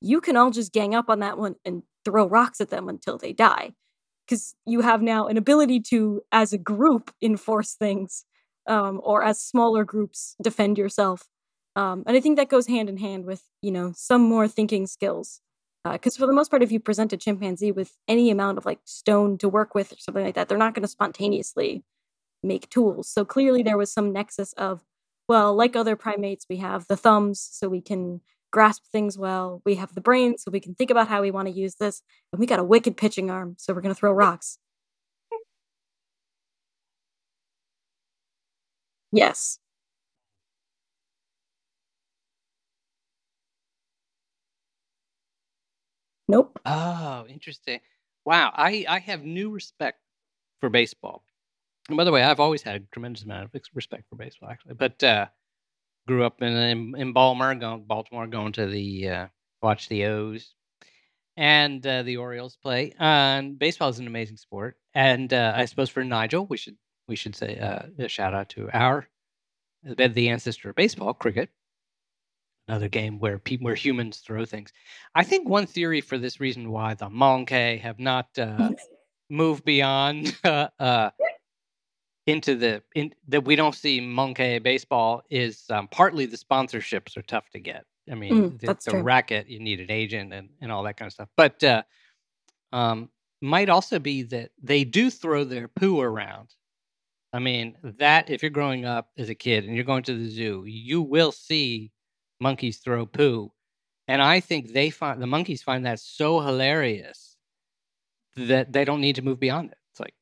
[0.00, 3.18] You can all just gang up on that one and throw rocks at them until
[3.18, 3.74] they die.
[4.26, 8.24] Because you have now an ability to, as a group, enforce things,
[8.66, 11.28] um, or as smaller groups, defend yourself.
[11.76, 14.86] Um, and I think that goes hand in hand with, you know, some more thinking
[14.86, 15.42] skills.
[15.84, 18.66] Uh, because for the most part, if you present a chimpanzee with any amount of
[18.66, 21.82] like stone to work with or something like that, they're not going to spontaneously
[22.42, 23.08] make tools.
[23.08, 24.82] So clearly there was some nexus of,
[25.28, 28.20] well, like other primates, we have the thumbs so we can
[28.52, 29.62] grasp things well.
[29.64, 32.02] We have the brain so we can think about how we want to use this.
[32.32, 34.58] And we got a wicked pitching arm, so we're going to throw rocks.
[39.12, 39.58] Yes.
[46.30, 46.60] Nope.
[46.64, 47.80] Oh, interesting.
[48.24, 49.98] Wow, I I have new respect
[50.60, 51.24] for baseball.
[51.88, 54.74] And by the way, I've always had a tremendous amount of respect for baseball, actually.
[54.74, 55.26] But uh,
[56.06, 59.26] grew up in in, Baltimore, going Baltimore, going to the uh,
[59.60, 60.54] watch the O's
[61.36, 62.94] and uh, the Orioles play.
[63.00, 64.76] And baseball is an amazing sport.
[64.94, 66.76] And uh, I suppose for Nigel, we should
[67.08, 69.08] we should say uh, a shout out to our
[69.82, 71.50] the ancestor of baseball, cricket.
[72.70, 74.72] Another game where people where humans throw things.
[75.16, 78.70] I think one theory for this reason why the monkey have not uh,
[79.28, 81.10] moved beyond uh, uh,
[82.28, 87.22] into the in, that we don't see monkey baseball is um, partly the sponsorships are
[87.22, 87.84] tough to get.
[88.08, 91.08] I mean, Mm, the, the racket you need an agent and, and all that kind
[91.08, 91.28] of stuff.
[91.36, 91.82] But uh,
[92.72, 96.54] um, might also be that they do throw their poo around.
[97.32, 100.30] I mean, that if you're growing up as a kid and you're going to the
[100.30, 101.90] zoo, you will see
[102.40, 103.52] monkeys throw poo.
[104.08, 107.36] And I think they find the monkeys find that so hilarious
[108.36, 109.78] that they don't need to move beyond it.
[109.92, 110.14] It's like,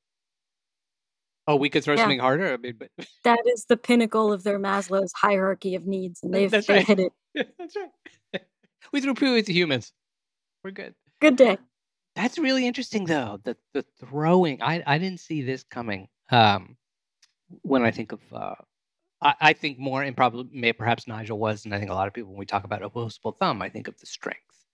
[1.47, 2.03] oh, we could throw Yeah.
[2.03, 2.53] something harder.
[2.53, 2.91] I mean, but
[3.25, 6.87] That is the pinnacle of their Maslow's hierarchy of needs, and they've, right.
[6.87, 7.13] hit it.
[7.59, 8.43] that's right.
[8.93, 9.93] we threw poo at the humans.
[10.65, 10.95] We're good.
[11.21, 11.59] Good day.
[12.15, 13.39] That's really interesting, though.
[13.45, 14.61] The the throwing.
[14.61, 16.09] I I didn't see this coming.
[16.31, 16.77] Um,
[17.63, 18.55] when I think of, uh,
[19.23, 22.09] I, I think more, and probably may perhaps Nigel was, and I think a lot
[22.09, 24.65] of people when we talk about opposable thumb, I think of the strength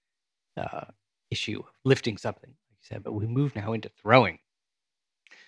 [0.56, 0.86] uh,
[1.30, 3.02] issue of lifting something, like you said.
[3.02, 4.38] But we move now into throwing.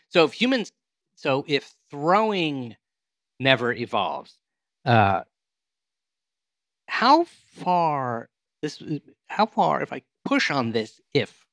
[0.09, 0.73] So if humans,
[1.15, 2.77] so if throwing
[3.41, 4.39] never evolves,
[4.85, 5.23] uh,
[6.89, 8.29] how far
[8.63, 8.83] this
[9.29, 11.45] how far if I push on this if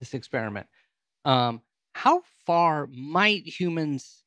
[0.00, 0.66] this experiment,
[1.24, 1.62] um,
[1.94, 4.23] how far might humans,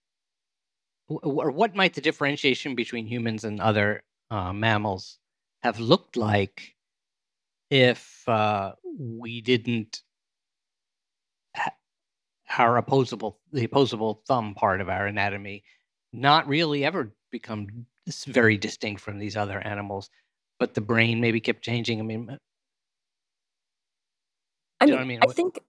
[1.10, 5.20] or what might the differentiation between humans and other uh, mammals
[5.62, 6.76] have looked like
[7.70, 10.02] if uh, we didn't
[12.58, 15.64] our opposable the opposable thumb part of our anatomy
[16.14, 17.68] not really ever become
[18.26, 20.10] very distinct from these other animals
[20.60, 22.38] but the brain maybe kept changing i mean
[24.80, 25.20] I mean, I, mean?
[25.24, 25.60] I think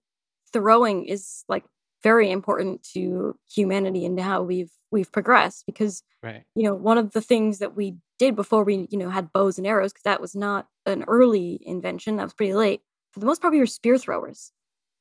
[0.53, 1.63] throwing is like
[2.03, 6.43] very important to humanity and how we've we've progressed because right.
[6.55, 9.57] you know one of the things that we did before we you know had bows
[9.57, 12.81] and arrows because that was not an early invention that was pretty late
[13.11, 14.51] for the most part we were spear throwers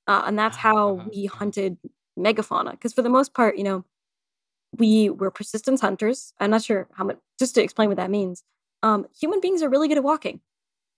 [0.07, 1.09] uh, and that's how uh-huh.
[1.13, 1.79] we hunted
[2.19, 3.85] megafauna because for the most part you know
[4.77, 8.43] we were persistence hunters i'm not sure how much just to explain what that means
[8.83, 10.41] um, human beings are really good at walking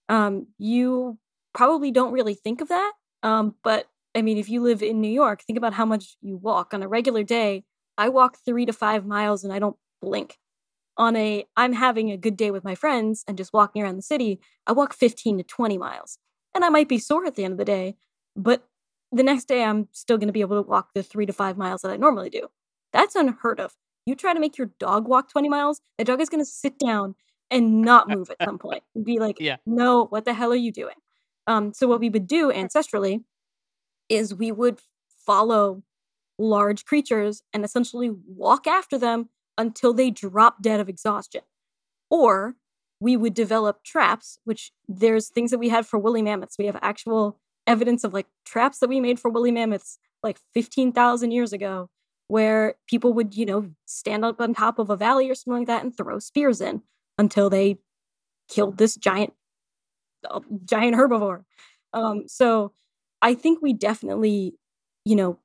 [0.08, 1.18] um, you
[1.54, 5.10] probably don't really think of that um, but I mean, if you live in New
[5.10, 6.74] York, think about how much you walk.
[6.74, 7.64] On a regular day,
[7.96, 10.38] I walk three to five miles and I don't blink.
[10.96, 14.02] On a, I'm having a good day with my friends and just walking around the
[14.02, 16.18] city, I walk 15 to 20 miles.
[16.54, 17.96] And I might be sore at the end of the day,
[18.34, 18.66] but
[19.12, 21.56] the next day I'm still going to be able to walk the three to five
[21.56, 22.48] miles that I normally do.
[22.92, 23.74] That's unheard of.
[24.04, 26.78] You try to make your dog walk 20 miles, the dog is going to sit
[26.78, 27.14] down
[27.50, 28.82] and not move at some point.
[29.00, 29.56] Be like, yeah.
[29.66, 30.94] no, what the hell are you doing?
[31.46, 33.22] Um, so what we would do ancestrally
[34.10, 34.80] is we would
[35.24, 35.82] follow
[36.38, 41.42] large creatures and essentially walk after them until they drop dead of exhaustion.
[42.10, 42.56] Or
[42.98, 46.56] we would develop traps, which there's things that we had for woolly mammoths.
[46.58, 51.30] We have actual evidence of like traps that we made for woolly mammoths like 15,000
[51.30, 51.88] years ago,
[52.28, 55.66] where people would, you know, stand up on top of a valley or something like
[55.66, 56.82] that and throw spears in
[57.16, 57.78] until they
[58.48, 59.32] killed this giant,
[60.28, 61.44] uh, giant herbivore.
[61.92, 62.72] Um, so
[63.22, 64.54] I think we definitely,
[65.04, 65.38] you know,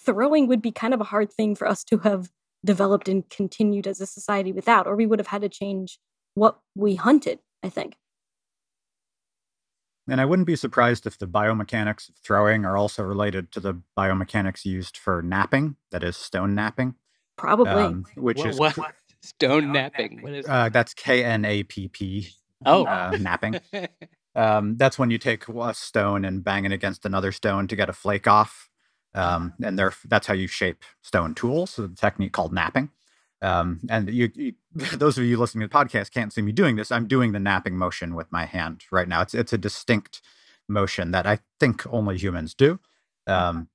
[0.00, 2.30] throwing would be kind of a hard thing for us to have
[2.64, 5.98] developed and continued as a society without, or we would have had to change
[6.34, 7.96] what we hunted, I think.
[10.08, 13.80] And I wouldn't be surprised if the biomechanics of throwing are also related to the
[13.96, 16.96] biomechanics used for knapping, that is, stone knapping.
[17.36, 17.70] Probably.
[17.70, 18.76] Um, which what, is what?
[19.22, 20.20] stone knapping.
[20.22, 22.28] What is uh, that's K N A P P.
[22.66, 23.60] Oh, uh, knapping.
[24.34, 27.88] Um, that's when you take a stone and bang it against another stone to get
[27.88, 28.70] a flake off.
[29.14, 31.70] Um, and that's how you shape stone tools.
[31.70, 32.90] So the technique called knapping.
[33.42, 34.52] Um, and you, you,
[34.96, 36.92] those of you listening to the podcast can't see me doing this.
[36.92, 39.20] I'm doing the knapping motion with my hand right now.
[39.20, 40.22] It's it's a distinct
[40.68, 42.78] motion that I think only humans do.
[43.26, 43.68] Um,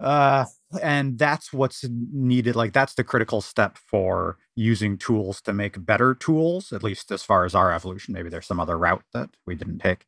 [0.00, 0.46] uh,
[0.82, 2.56] and that's what's needed.
[2.56, 7.22] Like that's the critical step for using tools to make better tools, at least as
[7.22, 8.14] far as our evolution.
[8.14, 10.06] Maybe there's some other route that we didn't take.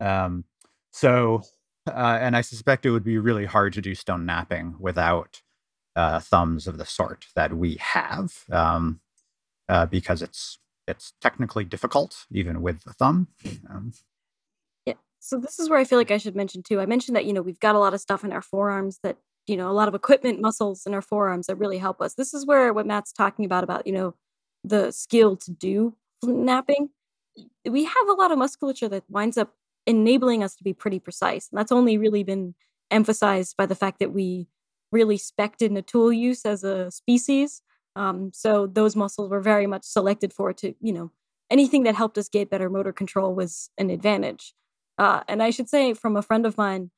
[0.00, 0.44] Um,
[0.92, 1.42] so,
[1.86, 5.42] uh, and I suspect it would be really hard to do stone knapping without
[5.94, 9.00] uh, thumbs of the sort that we have, um,
[9.68, 13.28] uh, because it's it's technically difficult even with the thumb.
[13.68, 13.92] Um.
[15.20, 16.80] So this is where I feel like I should mention too.
[16.80, 19.16] I mentioned that you know we've got a lot of stuff in our forearms that
[19.46, 22.14] you know, a lot of equipment muscles in our forearms that really help us.
[22.14, 24.14] This is where what Matt's talking about, about, you know,
[24.64, 26.90] the skill to do knapping.
[27.64, 29.54] We have a lot of musculature that winds up
[29.86, 31.48] enabling us to be pretty precise.
[31.50, 32.54] And that's only really been
[32.90, 34.48] emphasized by the fact that we
[34.90, 37.62] really spec'd in a tool use as a species.
[37.94, 41.12] Um, so those muscles were very much selected for to, you know,
[41.50, 44.54] anything that helped us get better motor control was an advantage.
[44.98, 46.90] Uh, and I should say, from a friend of mine,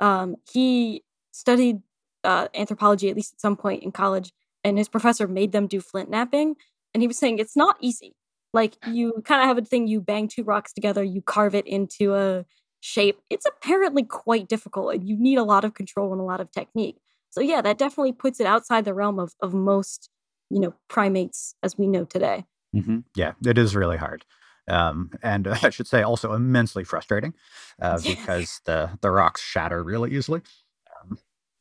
[0.00, 1.82] um, he studied
[2.24, 4.32] uh, anthropology at least at some point in college,
[4.64, 6.56] and his professor made them do flint knapping,
[6.94, 8.14] and he was saying it's not easy.
[8.54, 11.66] Like you kind of have a thing, you bang two rocks together, you carve it
[11.66, 12.44] into a
[12.80, 13.20] shape.
[13.30, 16.50] It's apparently quite difficult, and you need a lot of control and a lot of
[16.50, 16.98] technique.
[17.30, 20.10] So yeah, that definitely puts it outside the realm of of most
[20.50, 22.44] you know primates as we know today.
[22.74, 23.00] Mm-hmm.
[23.14, 24.24] Yeah, it is really hard.
[24.68, 27.34] Um, and uh, I should say also immensely frustrating
[27.80, 30.42] uh, because the the rocks shatter really easily.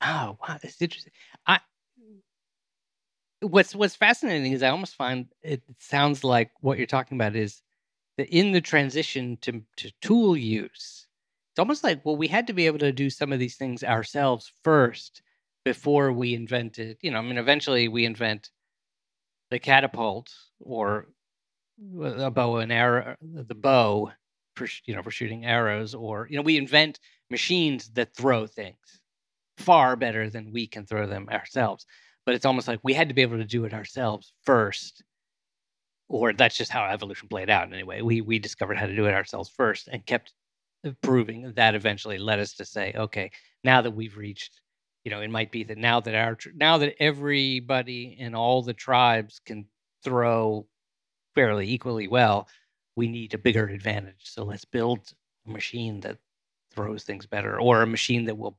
[0.03, 1.13] Oh, wow, that's interesting.
[1.45, 1.59] I
[3.41, 7.61] what's what's fascinating is I almost find it sounds like what you're talking about is
[8.17, 11.07] that in the transition to to tool use,
[11.51, 13.83] it's almost like well, we had to be able to do some of these things
[13.83, 15.21] ourselves first
[15.65, 16.97] before we invented.
[17.01, 18.49] You know, I mean, eventually we invent
[19.49, 21.07] the catapult or
[22.01, 24.11] a bow and arrow, the bow
[24.55, 29.01] for you know for shooting arrows, or you know, we invent machines that throw things
[29.57, 31.85] far better than we can throw them ourselves.
[32.25, 35.03] But it's almost like we had to be able to do it ourselves first,
[36.07, 38.01] or that's just how evolution played out anyway.
[38.01, 40.33] We we discovered how to do it ourselves first and kept
[41.01, 43.31] proving that eventually led us to say, okay,
[43.63, 44.61] now that we've reached
[45.03, 48.73] you know, it might be that now that our now that everybody in all the
[48.73, 49.65] tribes can
[50.03, 50.67] throw
[51.35, 52.47] fairly equally well,
[52.95, 54.21] we need a bigger advantage.
[54.23, 55.13] So let's build
[55.47, 56.17] a machine that
[56.71, 58.57] throws things better, or a machine that will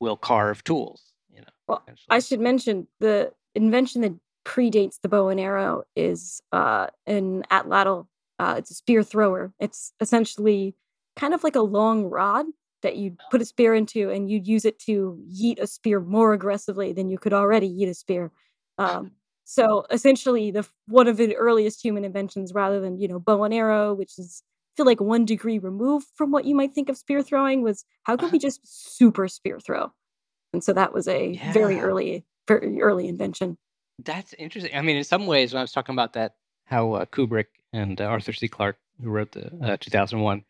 [0.00, 1.14] will carve tools.
[1.32, 4.14] You know, well, I should mention the invention that
[4.44, 8.06] predates the bow and arrow is uh, an atlatl.
[8.38, 9.52] Uh, it's a spear thrower.
[9.60, 10.74] It's essentially
[11.16, 12.46] kind of like a long rod
[12.82, 16.34] that you'd put a spear into, and you'd use it to yeet a spear more
[16.34, 18.30] aggressively than you could already yeet a spear.
[18.76, 19.12] Um,
[19.44, 23.54] so essentially, the one of the earliest human inventions, rather than you know bow and
[23.54, 24.42] arrow, which is
[24.74, 27.84] I feel like one degree removed from what you might think of spear throwing, was
[28.04, 29.92] how could we just super spear throw?
[30.52, 31.52] And so that was a yeah.
[31.52, 33.58] very early, very early invention.
[34.02, 34.74] That's interesting.
[34.74, 36.34] I mean, in some ways, when I was talking about that,
[36.64, 38.48] how uh, Kubrick and uh, Arthur C.
[38.48, 40.44] Clarke, who wrote the uh, 2001,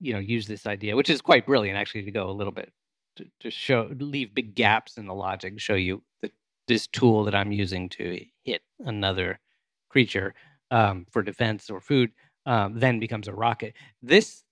[0.00, 2.72] you know, used this idea, which is quite brilliant, actually, to go a little bit
[3.16, 6.02] to, to show, leave big gaps in the logic, show you
[6.70, 9.40] this tool that I'm using to hit another
[9.88, 10.34] creature
[10.70, 12.12] um, for defense or food
[12.46, 13.74] um, then becomes a rocket.
[14.00, 14.44] This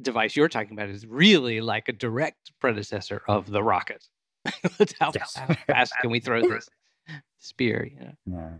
[0.00, 4.06] device you're talking about is really like a direct predecessor of the rocket.
[5.00, 5.40] how, yes.
[5.66, 6.68] fast can we throw this
[7.38, 7.88] spear?
[7.90, 8.12] You know?
[8.26, 8.50] Yeah.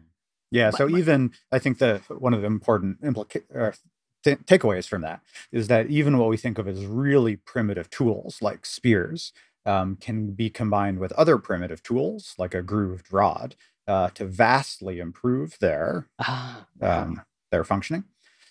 [0.50, 0.70] Yeah.
[0.70, 3.76] So even I think the one of the important implica-
[4.22, 5.20] th- takeaways from that
[5.52, 9.34] is that even what we think of as really primitive tools like spears
[9.66, 13.56] um, can be combined with other primitive tools like a grooved rod
[13.86, 18.04] uh, to vastly improve their ah, um, their functioning.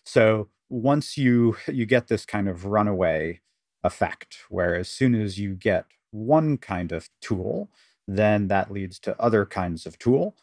[0.06, 3.42] So once you you get this kind of runaway
[3.84, 7.70] effect, where as soon as you get one kind of tool,
[8.08, 10.36] then that leads to other kinds of tool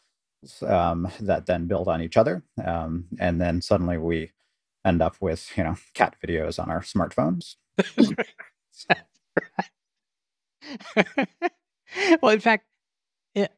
[0.66, 4.31] um, that then build on each other, um, and then suddenly we
[4.85, 7.57] end up with you know cat videos on our smartphones.
[12.23, 12.65] well, in fact,
[13.35, 13.51] it,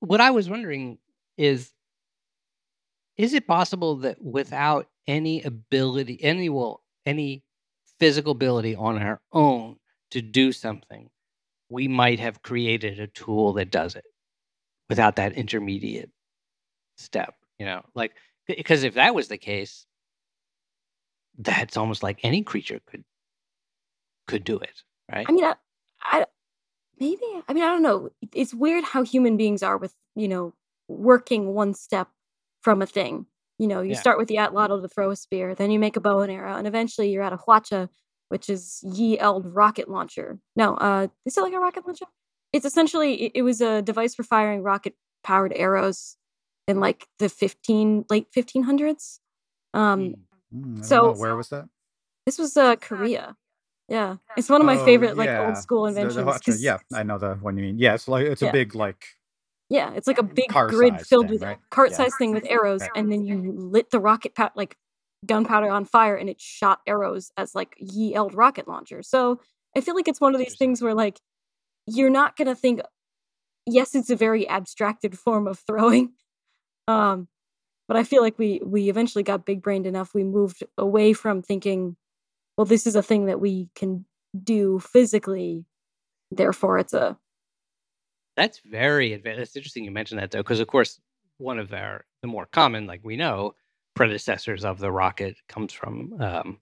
[0.00, 0.98] what I was wondering
[1.36, 1.72] is
[3.16, 7.42] is it possible that without any ability, any well, any
[7.98, 9.76] physical ability on our own
[10.10, 11.10] to do something,
[11.68, 14.04] we might have created a tool that does it
[14.88, 16.10] without that intermediate
[16.96, 18.12] step, you know, like
[18.46, 19.86] because if that was the case,
[21.38, 23.04] that's almost like any creature could
[24.26, 24.82] could do it,
[25.12, 25.26] right?
[25.28, 25.54] I mean, I,
[26.02, 26.24] I
[27.00, 28.10] maybe I mean I don't know.
[28.34, 30.54] It's weird how human beings are with you know
[30.88, 32.08] working one step
[32.60, 33.26] from a thing.
[33.58, 34.00] You know, you yeah.
[34.00, 36.56] start with the atlatl to throw a spear, then you make a bow and arrow,
[36.56, 37.88] and eventually you're at a hwacha
[38.30, 40.38] which is ye eld rocket launcher.
[40.56, 42.06] No, uh, is it like a rocket launcher?
[42.52, 44.94] It's essentially it, it was a device for firing rocket
[45.24, 46.16] powered arrows
[46.66, 49.18] in like the 15 late 1500s.
[49.74, 50.14] Um,
[50.54, 51.68] mm, so where was that?
[52.24, 53.36] This was uh Korea.
[53.90, 56.14] Yeah, it's one of my oh, favorite like old school inventions.
[56.14, 57.76] The, the yeah, I know the one you mean.
[57.76, 58.50] Yeah, it's like it's yeah.
[58.50, 59.04] a big like
[59.68, 61.58] yeah, it's like a big grid filled thing, with right?
[61.70, 62.18] cart sized yeah.
[62.18, 64.76] thing with arrows, and then you lit the rocket pa- like
[65.26, 69.02] gunpowder on fire, and it shot arrows as like ye eld rocket launcher.
[69.02, 69.40] So
[69.76, 71.20] I feel like it's one of these things where like
[71.86, 72.80] you're not gonna think.
[73.66, 76.12] Yes, it's a very abstracted form of throwing,
[76.88, 77.26] um,
[77.88, 80.14] but I feel like we we eventually got big brained enough.
[80.14, 81.96] We moved away from thinking,
[82.60, 84.04] well, this is a thing that we can
[84.44, 85.64] do physically,
[86.30, 87.16] therefore it's a
[88.36, 89.40] that's very advanced.
[89.40, 91.00] It's interesting you mentioned that though, because of course
[91.38, 93.54] one of our the more common, like we know,
[93.94, 96.58] predecessors of the rocket comes from, um,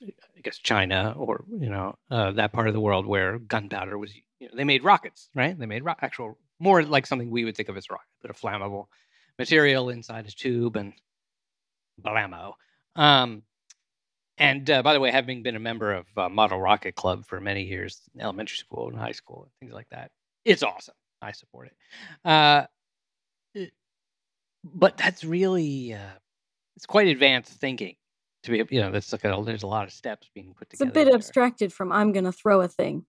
[0.00, 4.14] I guess, China or you know uh, that part of the world where gunpowder was.
[4.38, 5.58] You know, they made rockets, right?
[5.58, 8.34] They made ro- actual more like something we would think of as rocket, but a
[8.34, 8.86] flammable
[9.36, 10.92] material inside a tube and
[12.00, 12.52] blammo.
[12.94, 13.42] Um,
[14.38, 17.40] and uh, by the way, having been a member of uh, Model Rocket Club for
[17.40, 20.10] many years, elementary school and high school, and things like that,
[20.44, 20.94] it's awesome.
[21.22, 22.28] I support it.
[22.28, 22.66] Uh,
[24.64, 26.18] but that's really uh,
[26.76, 27.96] it's quite advanced thinking
[28.42, 30.88] to be you know that's like a, there's a lot of steps being put together.
[30.88, 31.14] It's a bit there.
[31.14, 33.04] abstracted from I'm going to throw a thing.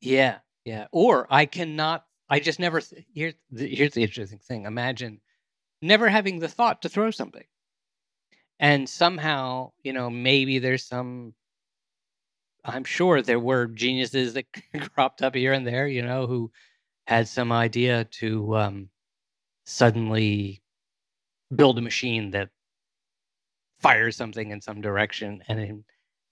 [0.00, 0.86] Yeah, yeah.
[0.92, 2.04] Or I cannot.
[2.28, 2.80] I just never.
[3.14, 4.64] Here's the, here's the interesting thing.
[4.64, 5.20] Imagine
[5.82, 7.44] never having the thought to throw something,
[8.60, 11.34] and somehow you know maybe there's some
[12.64, 14.46] I'm sure there were geniuses that
[14.94, 16.50] cropped up here and there, you know, who
[17.06, 18.90] had some idea to um,
[19.66, 20.62] suddenly
[21.54, 22.50] build a machine that
[23.80, 25.74] fires something in some direction, and it,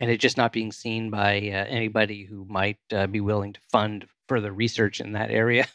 [0.00, 3.60] and it just not being seen by uh, anybody who might uh, be willing to
[3.72, 5.66] fund further research in that area,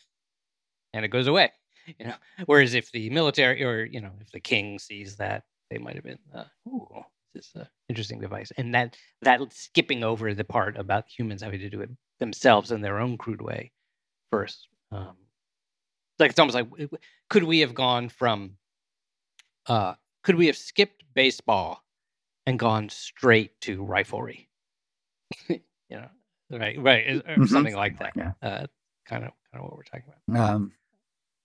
[0.93, 1.51] and it goes away.
[1.99, 5.77] You know, whereas if the military or you know if the king sees that, they
[5.77, 6.87] might have been, uh, ooh,
[7.35, 11.69] is an interesting device, and that that skipping over the part about humans having to
[11.69, 11.89] do it
[12.19, 13.71] themselves in their own crude way
[14.31, 14.67] first.
[14.91, 15.15] Um,
[16.19, 16.67] like it's almost like
[17.29, 18.57] could we have gone from
[19.67, 19.93] uh
[20.23, 21.83] could we have skipped baseball
[22.45, 24.47] and gone straight to riflery?
[25.49, 25.59] you
[25.91, 26.07] know,
[26.51, 27.47] right, right, or Mhm.
[27.49, 28.13] something like that.
[28.15, 28.31] Yeah.
[28.41, 28.67] Uh,
[29.05, 30.49] kind of, kind of what we're talking about.
[30.55, 30.73] Um,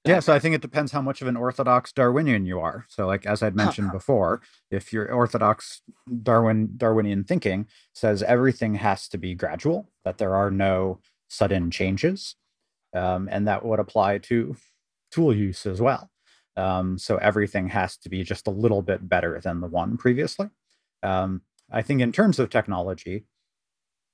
[0.05, 2.87] yeah, so I think it depends how much of an orthodox Darwinian you are.
[2.89, 4.41] So, like as I'd mentioned before,
[4.71, 5.83] if your orthodox
[6.23, 12.37] Darwin Darwinian thinking says everything has to be gradual, that there are no sudden changes,
[12.95, 14.57] um, and that would apply to
[15.11, 16.11] tool use as well.
[16.57, 20.49] Um, so everything has to be just a little bit better than the one previously.
[21.03, 23.27] Um, I think in terms of technology,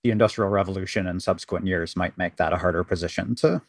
[0.03, 3.63] the Industrial Revolution and subsequent years might make that a harder position to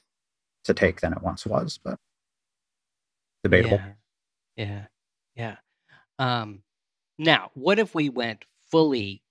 [0.66, 1.97] to take than it once was, but
[3.43, 3.80] debatable.
[4.57, 4.86] Yeah, yeah,
[5.36, 5.55] yeah.
[6.20, 6.61] Um,
[7.18, 9.24] now, what if we went fully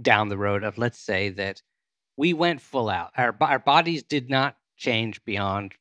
[0.00, 1.62] down the road of, let's say that
[2.16, 3.10] we went full out.
[3.16, 5.74] Our our bodies did not change beyond.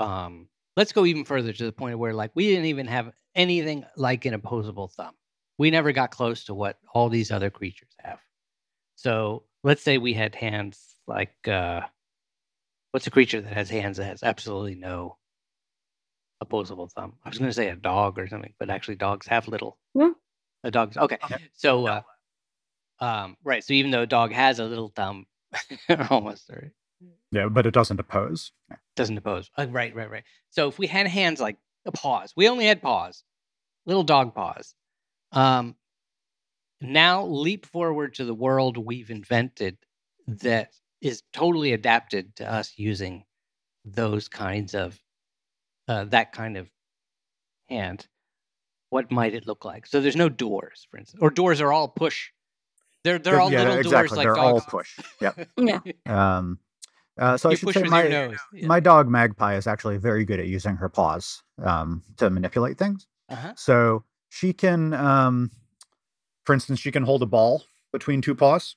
[0.00, 3.84] Um, let's go even further to the point where, like, we didn't even have anything
[3.96, 5.14] like an opposable thumb.
[5.58, 8.18] We never got close to what all these other creatures have.
[8.96, 11.82] So let's say we had hands like uh,
[12.94, 15.16] what's a creature that has hands that has absolutely no
[16.40, 17.14] opposable thumb?
[17.24, 19.78] I was going to say a dog or something, but actually dogs have little.
[19.96, 20.10] Yeah.
[20.62, 21.18] A dog's okay.
[21.54, 22.02] So, uh,
[23.00, 23.64] um, right.
[23.64, 25.26] So even though a dog has a little thumb,
[26.08, 26.70] almost right,
[27.32, 28.52] Yeah, but it doesn't oppose.
[28.94, 29.50] doesn't oppose.
[29.58, 30.24] Uh, right, right, right.
[30.50, 33.24] So if we had hands like a paws, we only had paws,
[33.86, 34.72] little dog paws.
[35.32, 35.74] Um,
[36.80, 39.78] now leap forward to the world we've invented
[40.28, 40.70] that
[41.04, 43.24] is totally adapted to us using
[43.84, 44.98] those kinds of
[45.86, 46.68] uh, that kind of
[47.68, 48.06] hand.
[48.88, 49.86] What might it look like?
[49.86, 52.30] So there's no doors, for instance, or doors are all push.
[53.02, 53.90] They're they're all yeah, little exactly.
[53.90, 54.64] doors like They're dogs.
[54.64, 54.98] all push.
[55.20, 55.48] Yep.
[55.58, 55.80] Yeah.
[56.06, 56.58] Um,
[57.18, 58.36] uh, so I should push say my nose.
[58.52, 58.66] Yeah.
[58.66, 63.06] my dog Magpie is actually very good at using her paws um, to manipulate things.
[63.28, 63.52] uh-huh.
[63.56, 65.50] So she can, um,
[66.44, 68.74] for instance, she can hold a ball between two paws.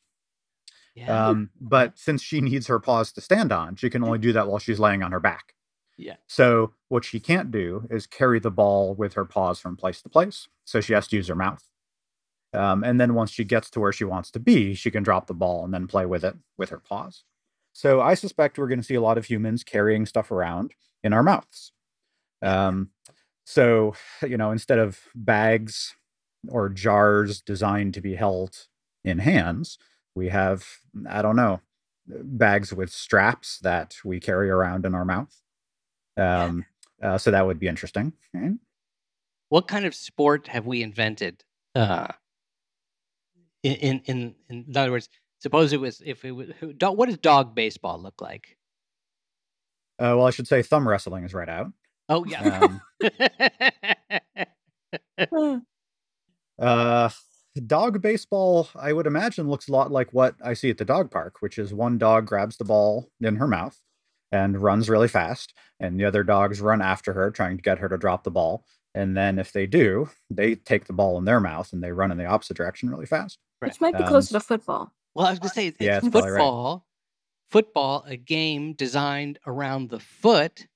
[0.97, 1.27] Yeah.
[1.27, 4.47] Um, but since she needs her paws to stand on, she can only do that
[4.47, 5.53] while she's laying on her back.
[5.95, 6.15] Yeah.
[6.25, 10.09] So what she can't do is carry the ball with her paws from place to
[10.09, 10.47] place.
[10.65, 11.63] So she has to use her mouth.
[12.51, 15.27] Um, and then once she gets to where she wants to be, she can drop
[15.27, 17.23] the ball and then play with it with her paws.
[17.73, 20.73] So I suspect we're going to see a lot of humans carrying stuff around
[21.03, 21.73] in our mouths.
[22.41, 22.89] Um,
[23.45, 23.93] so
[24.23, 25.95] you know, instead of bags
[26.47, 28.67] or jars designed to be held
[29.03, 29.77] in hands,
[30.17, 30.65] we have
[31.07, 31.61] I don't know
[32.07, 35.33] bags with straps that we carry around in our mouth.
[36.17, 36.65] Um,
[37.01, 38.13] uh, so that would be interesting.
[39.49, 41.43] what kind of sport have we invented
[41.75, 42.07] uh
[43.63, 44.01] in in
[44.49, 45.09] in, in other words
[45.39, 48.57] suppose it was if it was dog, what does dog baseball look like
[49.99, 51.71] Uh, well, I should say thumb wrestling is right out.
[52.09, 52.81] oh yeah Um,
[56.59, 57.09] Uh,
[57.61, 61.11] dog baseball, I would imagine, looks a lot like what I see at the dog
[61.11, 63.77] park, which is one dog grabs the ball in her mouth
[64.31, 67.87] and runs really fast, and the other dogs run after her, trying to get her
[67.89, 68.65] to drop the ball.
[68.93, 72.11] And then if they do, they take the ball in their mouth and they run
[72.11, 73.37] in the opposite direction really fast.
[73.59, 74.91] Which might be Um, closer to football.
[75.15, 76.39] well i was gonna say it's, Yeah, it's it's probably right.
[76.39, 76.85] football
[77.49, 80.67] football a game designed around the foot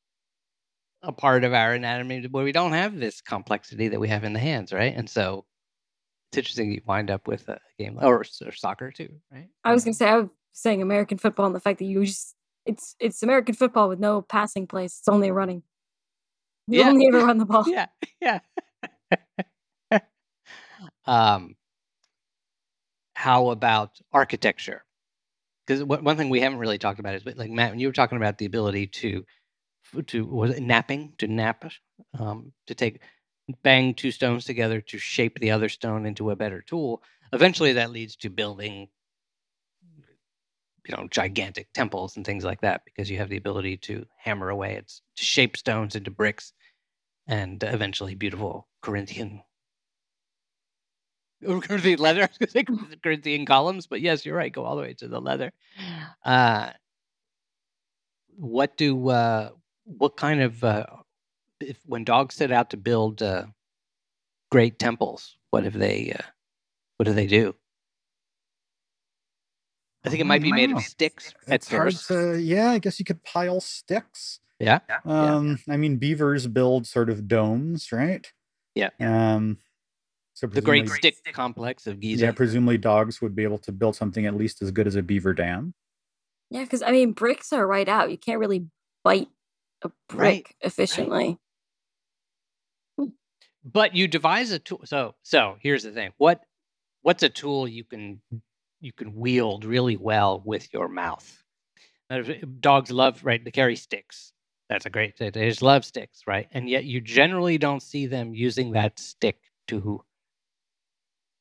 [1.03, 4.34] a part of our anatomy where we don't have this complexity that we have in
[4.34, 5.45] the hands right and so
[6.32, 9.84] it's interesting you wind up with a game or, or soccer too right I was
[9.84, 13.21] gonna say I was saying American football and the fact that you just it's it's
[13.21, 14.95] American football with no passing plays.
[14.99, 15.63] It's only running.
[16.67, 16.89] You Yeah.
[16.89, 17.65] only ever run the ball.
[17.67, 17.88] yeah
[18.21, 18.39] yeah
[21.05, 21.55] um
[23.15, 24.84] how about architecture
[25.67, 28.17] because one thing we haven't really talked about is like matt when you were talking
[28.17, 29.25] about the ability to
[30.07, 31.69] to was it knapping to knap
[32.19, 33.01] um to take
[33.64, 37.02] bang two stones together to shape the other stone into a better tool
[37.34, 38.88] eventually that leads to building
[40.88, 44.50] you know gigantic temples and things like that because you have the ability to hammer
[44.50, 46.54] away at to shape stones into bricks
[47.28, 49.42] and eventually beautiful Corinthian.
[51.44, 52.30] Corinthian leather.
[53.04, 54.52] Corinthian columns, but yes, you're right.
[54.52, 55.52] Go all the way to the leather.
[56.24, 56.72] Uh,
[58.36, 59.50] what do uh,
[59.86, 60.86] what kind of uh,
[61.64, 63.45] if when dogs set out to build uh,
[64.51, 65.38] great temples?
[65.51, 66.24] What if they uh,
[66.97, 67.55] what do they do?
[70.03, 72.07] I think it might be made of sticks at It's hard first.
[72.07, 74.39] to, yeah, I guess you could pile sticks.
[74.59, 74.80] Yeah.
[75.05, 78.32] Um, I mean, beavers build sort of domes, right?
[78.74, 78.89] Yeah.
[78.99, 79.57] Um,
[80.34, 82.26] so The Great Stick Complex of Giza.
[82.26, 85.03] Yeah, presumably dogs would be able to build something at least as good as a
[85.03, 85.74] beaver dam.
[86.49, 88.12] Yeah, because I mean bricks are right out.
[88.12, 88.66] You can't really
[89.03, 89.30] bite
[89.84, 91.38] a brick Right, right.
[93.64, 94.82] But you devise a tool.
[94.86, 96.12] So so here's the thing.
[96.18, 96.41] What
[97.01, 98.22] what's a tool you can
[98.80, 101.43] you can wield really well with your mouth?
[102.59, 103.43] Dogs love right.
[103.43, 104.34] They carry sticks.
[104.70, 105.18] That's a great.
[105.18, 106.47] They just love sticks, right?
[106.51, 109.38] And yet you generally don't see them using that stick
[109.68, 110.03] to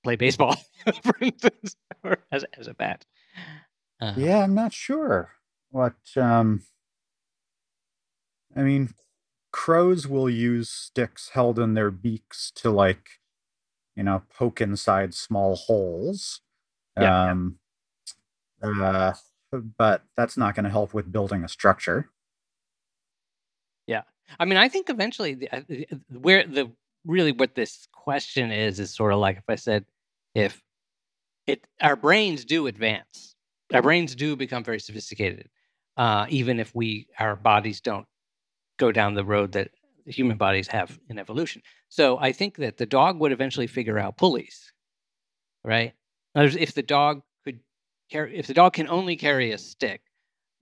[0.03, 0.57] play baseball,
[1.03, 3.07] for instance, or as as a bat.
[4.01, 5.31] Uh, Yeah, I'm not sure
[5.71, 5.95] what.
[6.17, 6.63] Um,
[8.57, 8.93] I mean,
[9.53, 13.21] crows will use sticks held in their beaks to like,
[13.97, 16.41] you know, poke inside small holes.
[16.99, 17.31] Yeah.
[17.31, 17.59] Um,
[18.63, 19.15] uh,
[19.79, 22.11] but that's not going to help with building a structure.
[23.87, 24.03] Yeah.
[24.39, 26.71] I mean, I think eventually, the, uh, the- where the
[27.05, 29.85] really what this question is is sort of like if I said,
[30.35, 30.63] if
[31.47, 33.35] it our brains do advance,
[33.73, 35.49] our brains do become very sophisticated,
[35.97, 38.07] uh, even if we our bodies don't
[38.81, 39.71] go down the road that
[40.07, 41.63] human bodies have in evolution.
[41.91, 44.73] So I think that the dog would eventually figure out pulleys,
[45.63, 45.93] right?
[46.35, 47.61] If the dog could
[48.11, 50.01] carry, if the dog can only carry a stick,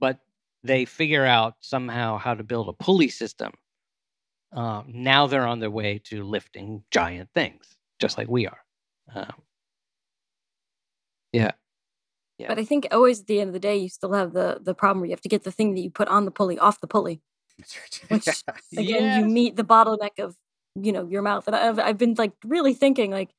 [0.01, 0.19] but
[0.65, 3.53] they figure out somehow how to build a pulley system.
[4.53, 8.59] Um, now they're on their way to lifting giant things, just like we are.
[9.15, 9.35] Um,
[11.33, 11.53] yeah,
[12.39, 14.59] yeah, But I think always at the end of the day, you still have the
[14.63, 16.59] the problem where you have to get the thing that you put on the pulley
[16.59, 17.21] off the pulley.
[18.09, 18.43] Which
[18.77, 19.15] again, Yes.
[19.17, 20.37] you meet the bottleneck of
[20.77, 21.47] you know your mouth.
[21.47, 23.31] And I've I've been like really thinking like,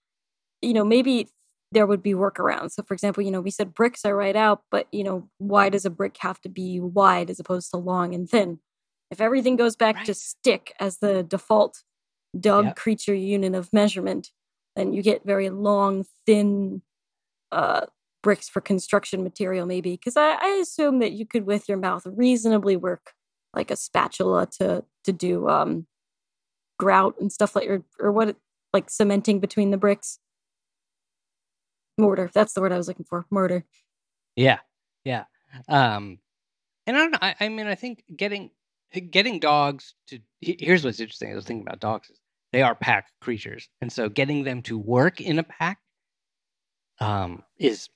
[0.61, 1.29] you know, maybe
[1.71, 2.71] there would be workarounds.
[2.71, 5.69] So for example, you know, we said bricks are right out, but you know, why
[5.69, 8.59] does a brick have to be wide as opposed to long and thin?
[9.11, 11.83] If everything goes back to stick as the default
[12.39, 12.75] dog Yep.
[12.77, 14.31] creature unit of measurement,
[14.75, 16.81] then you get very long, thin
[17.51, 17.85] uh,
[18.23, 19.91] bricks for construction material, maybe.
[19.91, 23.13] Because I, I assume that you could, with your mouth, reasonably work
[23.53, 25.87] like a spatula to to do um,
[26.77, 28.35] grout and stuff like or or what
[28.73, 30.19] like cementing between the bricks.
[31.97, 32.29] Mortar.
[32.33, 33.25] That's the word I was looking for.
[33.29, 33.65] Mortar.
[34.35, 34.59] Yeah,
[35.03, 35.25] yeah.
[35.67, 36.19] Um,
[36.87, 37.19] and I don't know.
[37.21, 38.51] I, I mean, I think getting
[39.11, 41.31] getting dogs to here's what's interesting.
[41.31, 42.09] I was thinking about dogs.
[42.09, 42.19] Is
[42.51, 45.79] they are pack creatures, and so getting them to work in a pack
[46.99, 47.89] um, is,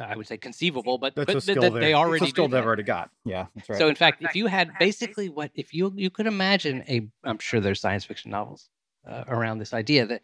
[0.00, 0.98] I would say, conceivable.
[0.98, 3.10] But That's but a th- skill they, they it's already a skill they've already got.
[3.24, 3.78] Yeah, that's right.
[3.78, 7.38] So in fact, if you had basically what if you you could imagine a I'm
[7.38, 8.68] sure there's science fiction novels
[9.06, 10.22] uh, around this idea that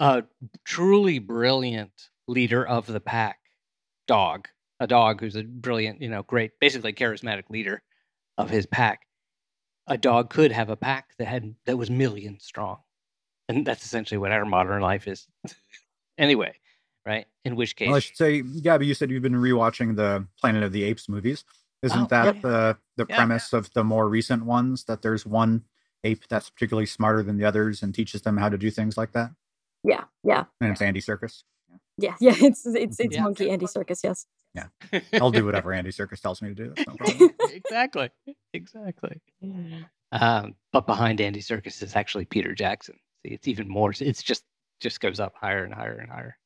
[0.00, 0.24] a
[0.64, 3.38] truly brilliant leader of the pack
[4.06, 4.48] dog,
[4.80, 7.82] a dog who's a brilliant, you know, great, basically charismatic leader
[8.36, 9.06] of his pack,
[9.86, 12.78] a dog could have a pack that had that was millions strong,
[13.48, 15.26] and that's essentially what our modern life is.
[16.18, 16.54] anyway,
[17.06, 17.26] right?
[17.44, 20.62] In which case, Well, I should say, Gabby, you said you've been rewatching the Planet
[20.62, 21.44] of the Apes movies.
[21.82, 22.40] Isn't Oh, that yeah.
[22.42, 23.16] the the Yeah.
[23.16, 24.84] premise of the more recent ones?
[24.84, 25.64] That there's one
[26.04, 29.12] ape that's particularly smarter than the others and teaches them how to do things like
[29.12, 29.30] that.
[29.84, 31.44] Yeah, yeah, And it's Andy Serkis.
[31.96, 32.34] yeah, yeah.
[32.40, 33.22] It's it's it's Yeah.
[33.22, 34.00] monkey Andy Serkis.
[34.02, 34.26] Yes.
[34.54, 34.68] Yeah,
[35.20, 36.72] I'll do whatever Andy Serkis tells me to do.
[36.74, 38.10] That's no exactly,
[38.52, 39.20] exactly.
[40.10, 42.96] Um, but behind Andy Serkis is actually Peter Jackson.
[43.24, 43.92] See, it's even more.
[44.00, 44.44] It's just
[44.80, 46.36] just goes up higher and higher and higher,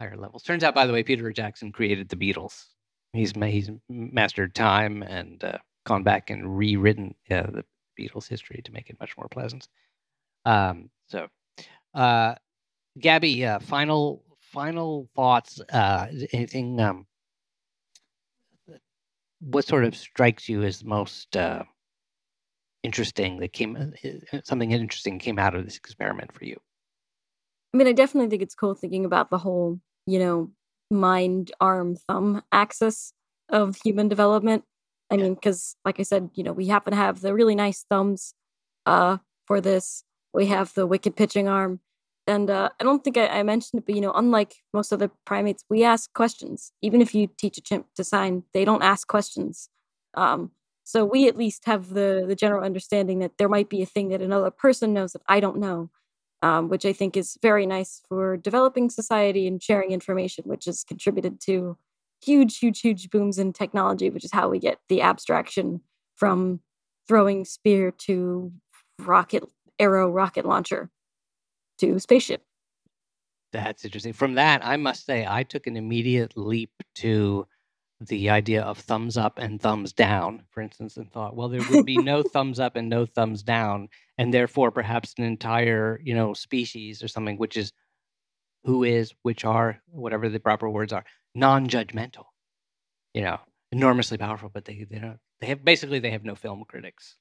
[0.00, 0.42] higher levels.
[0.42, 2.64] Turns out, by the way, Peter Jackson created the Beatles.
[3.12, 7.64] He's he's mastered time and uh, gone back and rewritten uh, the
[7.98, 9.68] Beatles' history to make it much more pleasant.
[10.44, 11.28] Um, so,
[11.94, 12.34] uh,
[12.98, 15.60] Gabby, final final thoughts.
[15.60, 16.80] Uh, anything?
[16.80, 17.06] Um,
[19.40, 21.62] what sort of strikes you as most uh,
[22.82, 26.56] interesting that came uh, something interesting came out of this experiment for you
[27.76, 30.50] I mean, I definitely think it's cool thinking about the whole, you know,
[30.90, 33.12] mind, arm, thumb axis
[33.50, 34.64] of human development.
[35.10, 35.24] I Yeah.
[35.24, 38.32] mean, because like I said, you know, we happen to have the really nice thumbs
[38.86, 40.04] uh, for this.
[40.32, 41.80] We have the wicked pitching arm.
[42.26, 45.10] And uh, I don't think I, I mentioned it, but, you know, unlike most other
[45.26, 46.72] primates, we ask questions.
[46.80, 49.68] Even if you teach a chimp to sign, they don't ask questions.
[50.14, 50.50] Um,
[50.84, 54.08] so we at least have the, the general understanding that there might be a thing
[54.08, 55.90] that another person knows that I don't know
[56.46, 60.84] um, which I think is very nice for developing society and sharing information, which has
[60.84, 61.76] contributed to
[62.24, 65.80] huge, huge, huge booms in technology, which is how we get the abstraction
[66.14, 66.60] from
[67.08, 68.52] throwing spear to
[69.00, 69.42] rocket
[69.80, 70.88] arrow rocket launcher
[71.78, 72.42] to spaceship.
[73.52, 77.46] that's interesting from that i must say i took an immediate leap to
[78.00, 81.86] the idea of thumbs up and thumbs down for instance and thought well there would
[81.86, 83.88] be no thumbs up and no thumbs down
[84.18, 87.72] and therefore perhaps an entire you know species or something which is
[88.64, 92.24] who is which are whatever the proper words are non-judgmental
[93.14, 93.38] you know
[93.72, 97.16] enormously powerful but they they don't they have basically they have no film critics,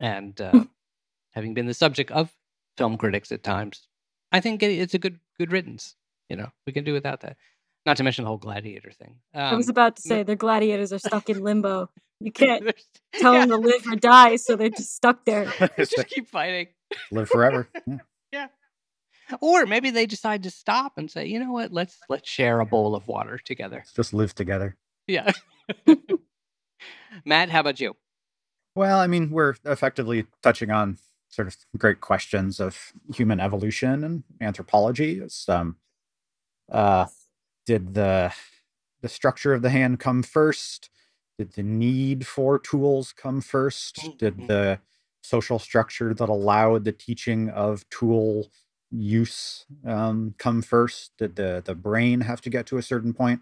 [0.00, 0.64] and uh,
[1.30, 2.32] having been the subject of
[2.76, 3.88] film critics at times,
[4.30, 5.94] I think it, it's a good good riddance.
[6.28, 7.36] You know, we can do without that.
[7.84, 9.16] Not to mention the whole gladiator thing.
[9.34, 11.90] I was Um, about to say their gladiators are stuck in limbo.
[12.20, 12.62] You can't
[13.14, 15.46] tell yeah, them to live or die, so they're just stuck there.
[15.76, 16.68] just keep fighting.
[17.10, 17.68] Live forever.
[18.32, 18.46] Yeah.
[19.42, 22.64] Or maybe they decide to stop and say, you know what, let's let's share a
[22.66, 23.84] bowl of water together.
[23.94, 24.76] Just live together.
[25.06, 25.30] Yeah.
[27.26, 27.94] Matt, how about you?
[28.74, 30.96] Well, I mean, we're effectively touching on
[31.28, 35.20] sort of great questions of human evolution and anthropology.
[35.20, 35.76] It's, um,
[36.70, 37.06] uh,
[37.66, 38.32] did the
[39.02, 40.90] the structure of the hand come first?
[41.38, 44.10] Did the need for tools come first?
[44.18, 44.46] Did Mhm.
[44.48, 44.80] the
[45.22, 48.50] social structure that allowed the teaching of tool
[48.90, 51.12] use um, come first?
[51.18, 53.40] Did the the brain have to get to a certain point?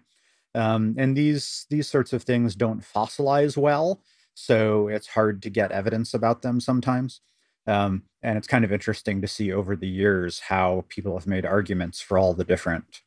[0.53, 4.01] Um, and these these sorts of things don't fossilize well,
[4.33, 7.21] so it's hard to get evidence about them sometimes.
[7.67, 11.45] Um, and it's kind of interesting to see over the years how people have made
[11.45, 13.01] arguments for all the different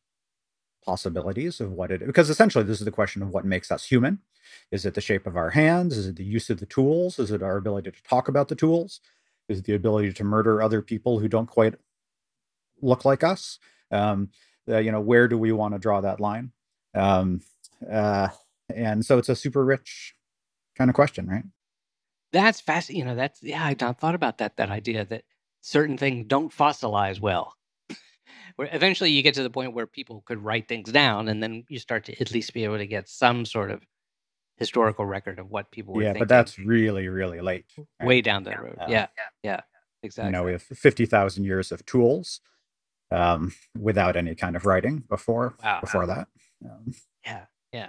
[0.84, 4.18] possibilities of what it because essentially this is the question of what makes us human.
[4.70, 5.96] Is it the shape of our hands?
[5.96, 7.18] Is it the use of the tools?
[7.18, 9.00] Is it our ability to talk about the tools?
[9.48, 11.74] Is it the ability to murder other people who don't quite
[12.80, 13.58] look like us?
[13.90, 14.30] Um,
[14.68, 16.52] uh, you know, where do we want to draw that line?
[16.94, 17.40] Um,
[17.90, 18.28] uh,
[18.74, 20.14] and so it's a super rich
[20.76, 21.44] kind of question, right?
[22.32, 23.00] That's fascinating.
[23.00, 24.56] You know, that's yeah, i've not thought about that.
[24.56, 25.24] That idea that
[25.60, 27.54] certain things don't fossilize well.
[28.56, 31.64] Where eventually you get to the point where people could write things down, and then
[31.68, 33.82] you start to at least be able to get some sort of
[34.56, 36.06] historical record of what people were doing.
[36.08, 36.20] yeah, thinking.
[36.20, 37.66] but that's really, really late.
[37.76, 38.06] right?
[38.06, 38.76] way down the road.
[38.80, 39.06] Uh, yeah,
[39.42, 39.60] yeah,
[40.02, 40.28] exactly.
[40.28, 42.40] You know, we have 50,000 years of tools
[43.10, 45.80] um, without any kind of writing before Wow.
[45.80, 46.28] before that.
[46.64, 46.94] Um,
[47.24, 47.88] Yeah, yeah.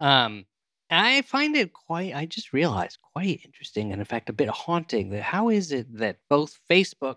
[0.00, 0.46] Um,
[0.90, 2.14] I find it quite.
[2.14, 5.10] I just realized quite interesting, and in fact, a bit haunting.
[5.10, 7.16] That how is it that both Facebook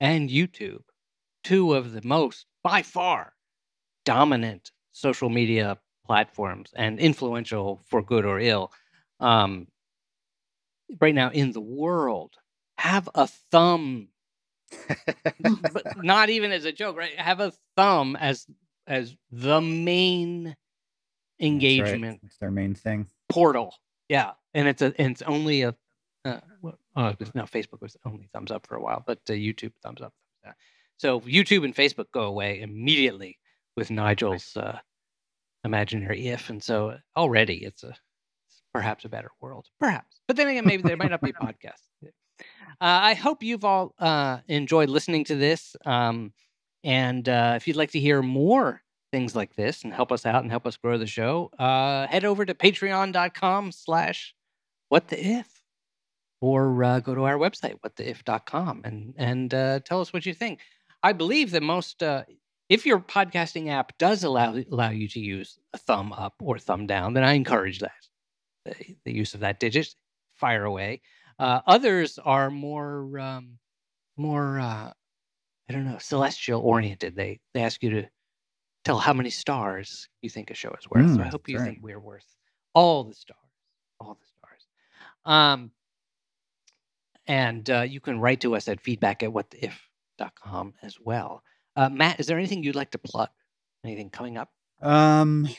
[0.00, 0.82] and YouTube,
[1.44, 3.32] two of the most by far
[4.04, 8.72] dominant social media platforms and influential for good or ill,
[9.20, 9.66] um,
[11.00, 12.34] right now in the world,
[12.78, 14.08] have a thumb
[15.72, 17.18] but not even as a joke, right?
[17.18, 18.46] Have a thumb as
[18.86, 20.56] as the main that's
[21.38, 21.46] right.
[21.46, 23.06] engagement It's their main thing.
[23.28, 23.74] portal.
[24.08, 25.74] Yeah, and it's a and it's only a
[26.24, 26.40] uh,
[26.96, 30.12] uh, no Facebook was only thumbs up for a while, but uh, YouTube thumbs up.
[30.98, 33.38] So YouTube and Facebook go away immediately
[33.76, 34.78] with Nigel's uh,
[35.64, 40.20] imaginary if, and so already it's a it's perhaps a better world, perhaps.
[40.28, 41.88] But then again, maybe there might not be podcasts.
[42.02, 42.10] Uh,
[42.80, 45.76] I hope you've all uh, enjoyed listening to this.
[45.84, 46.32] Um,
[46.82, 48.82] and uh, if you'd like to hear more
[49.12, 52.24] things like this and help us out and help us grow the show, uh, head
[52.24, 54.34] over to patreon.com slash
[54.88, 55.62] what the if
[56.40, 60.60] or uh, go to our website, whattheif.com, and, and uh, tell us what you think.
[61.04, 62.24] I believe that most, uh,
[62.70, 66.86] if your podcasting app does allow, allow you to use a thumb up or thumb
[66.88, 67.92] down, then I encourage that.
[68.64, 69.94] The, the use of that digit,
[70.34, 71.02] fire away.
[71.38, 73.58] Uh, others are more, um,
[74.16, 74.92] more, uh,
[75.68, 77.16] I don't know, celestial oriented.
[77.16, 78.08] They they ask you to
[78.84, 81.10] tell how many stars you think a show is worth.
[81.10, 82.26] so I Mm, hope you that's think we're worth
[82.74, 83.38] all the stars,
[84.00, 84.66] all the stars.
[85.24, 85.72] Um,
[87.26, 89.32] and uh, you can write to us at feedback at
[90.20, 91.42] whattheif.com as well.
[91.76, 93.28] Uh, Matt, is there anything you'd like to plug?
[93.84, 94.50] Anything coming up?
[94.82, 95.54] Um, let's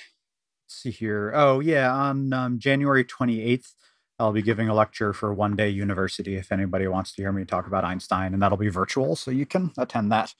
[0.68, 1.32] see here.
[1.36, 1.92] Oh, yeah.
[1.94, 3.74] On um, January 28th,
[4.18, 7.44] I'll be giving a lecture for One Day University if anybody wants to hear me
[7.44, 10.34] talk about Einstein, and that'll be virtual, so you can attend that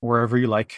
[0.00, 0.74] wherever you like.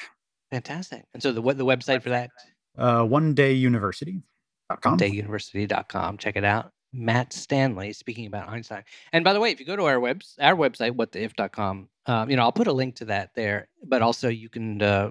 [0.51, 1.05] Fantastic.
[1.15, 2.31] And so the what the website for that
[2.77, 4.99] Uh, one Day University.com.
[4.99, 6.19] dayuniversity.com.
[6.19, 6.73] Check it out.
[6.93, 8.83] Matt Stanley speaking about Einstein.
[9.13, 12.35] And by the way, if you go to our webs our website, whattheif.com, um, you
[12.35, 15.11] know, I'll put a link to that there, but also you can uh,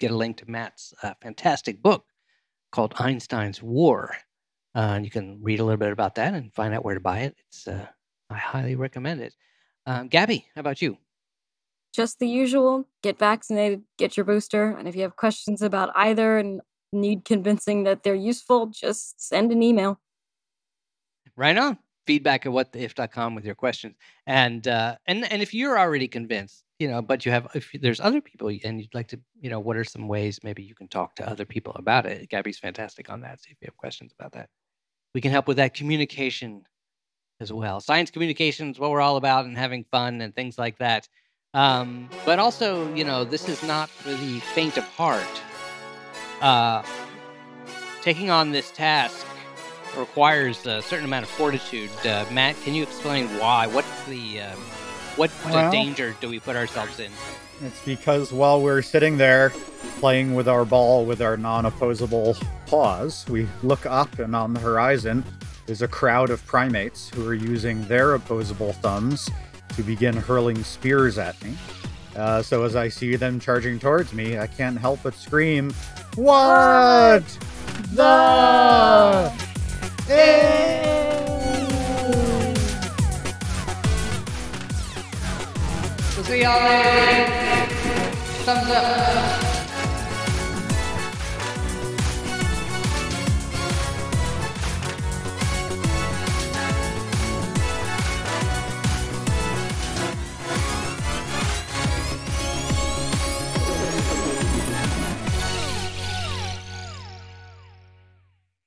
[0.00, 2.04] get a link to Matt's uh, fantastic book
[2.72, 4.16] called Einstein's War.
[4.74, 7.00] Uh, and you can read a little bit about that and find out where to
[7.00, 7.36] buy it.
[7.46, 7.86] It's uh,
[8.28, 9.34] I highly recommend it.
[9.86, 10.98] Um, Gabby, how about you?
[11.94, 14.76] Just the usual get vaccinated, get your booster.
[14.76, 16.60] And if you have questions about either and
[16.92, 20.00] need convincing that they're useful, just send an email.
[21.36, 21.78] Right on.
[22.06, 23.96] Feedback at whattheif.com with your questions.
[24.26, 28.00] And uh and and if you're already convinced, you know, but you have if there's
[28.00, 30.88] other people and you'd like to, you know, what are some ways maybe you can
[30.88, 32.28] talk to other people about it?
[32.28, 33.40] Gabby's fantastic on that.
[33.40, 34.48] So if you have questions about that,
[35.14, 36.62] we can help with that communication
[37.40, 37.80] as well.
[37.80, 41.08] Science communication is what we're all about and having fun and things like that.
[41.54, 45.24] Um, but also, you know, this is not for the faint of heart.
[46.40, 46.82] Uh,
[48.02, 49.26] taking on this task
[49.96, 51.90] requires a certain amount of fortitude.
[52.04, 53.66] Uh, Matt, can you explain why?
[53.66, 54.58] What's the um,
[55.16, 57.10] what Well- danger do we put ourselves in?
[57.64, 59.50] It's because while we're sitting there
[59.98, 62.36] playing with our ball with our non opposable
[62.66, 65.24] paws, we look up and on the horizon
[65.66, 69.30] is a crowd of primates who are using their opposable thumbs
[69.74, 71.56] to begin hurling spears at me.
[72.14, 75.72] Uh, so as I see them charging towards me, I can't help but scream,
[76.14, 77.24] What
[77.94, 79.32] the?
[80.08, 80.16] We'll
[86.24, 87.66] see y'all later.
[88.44, 89.45] Thumbs up.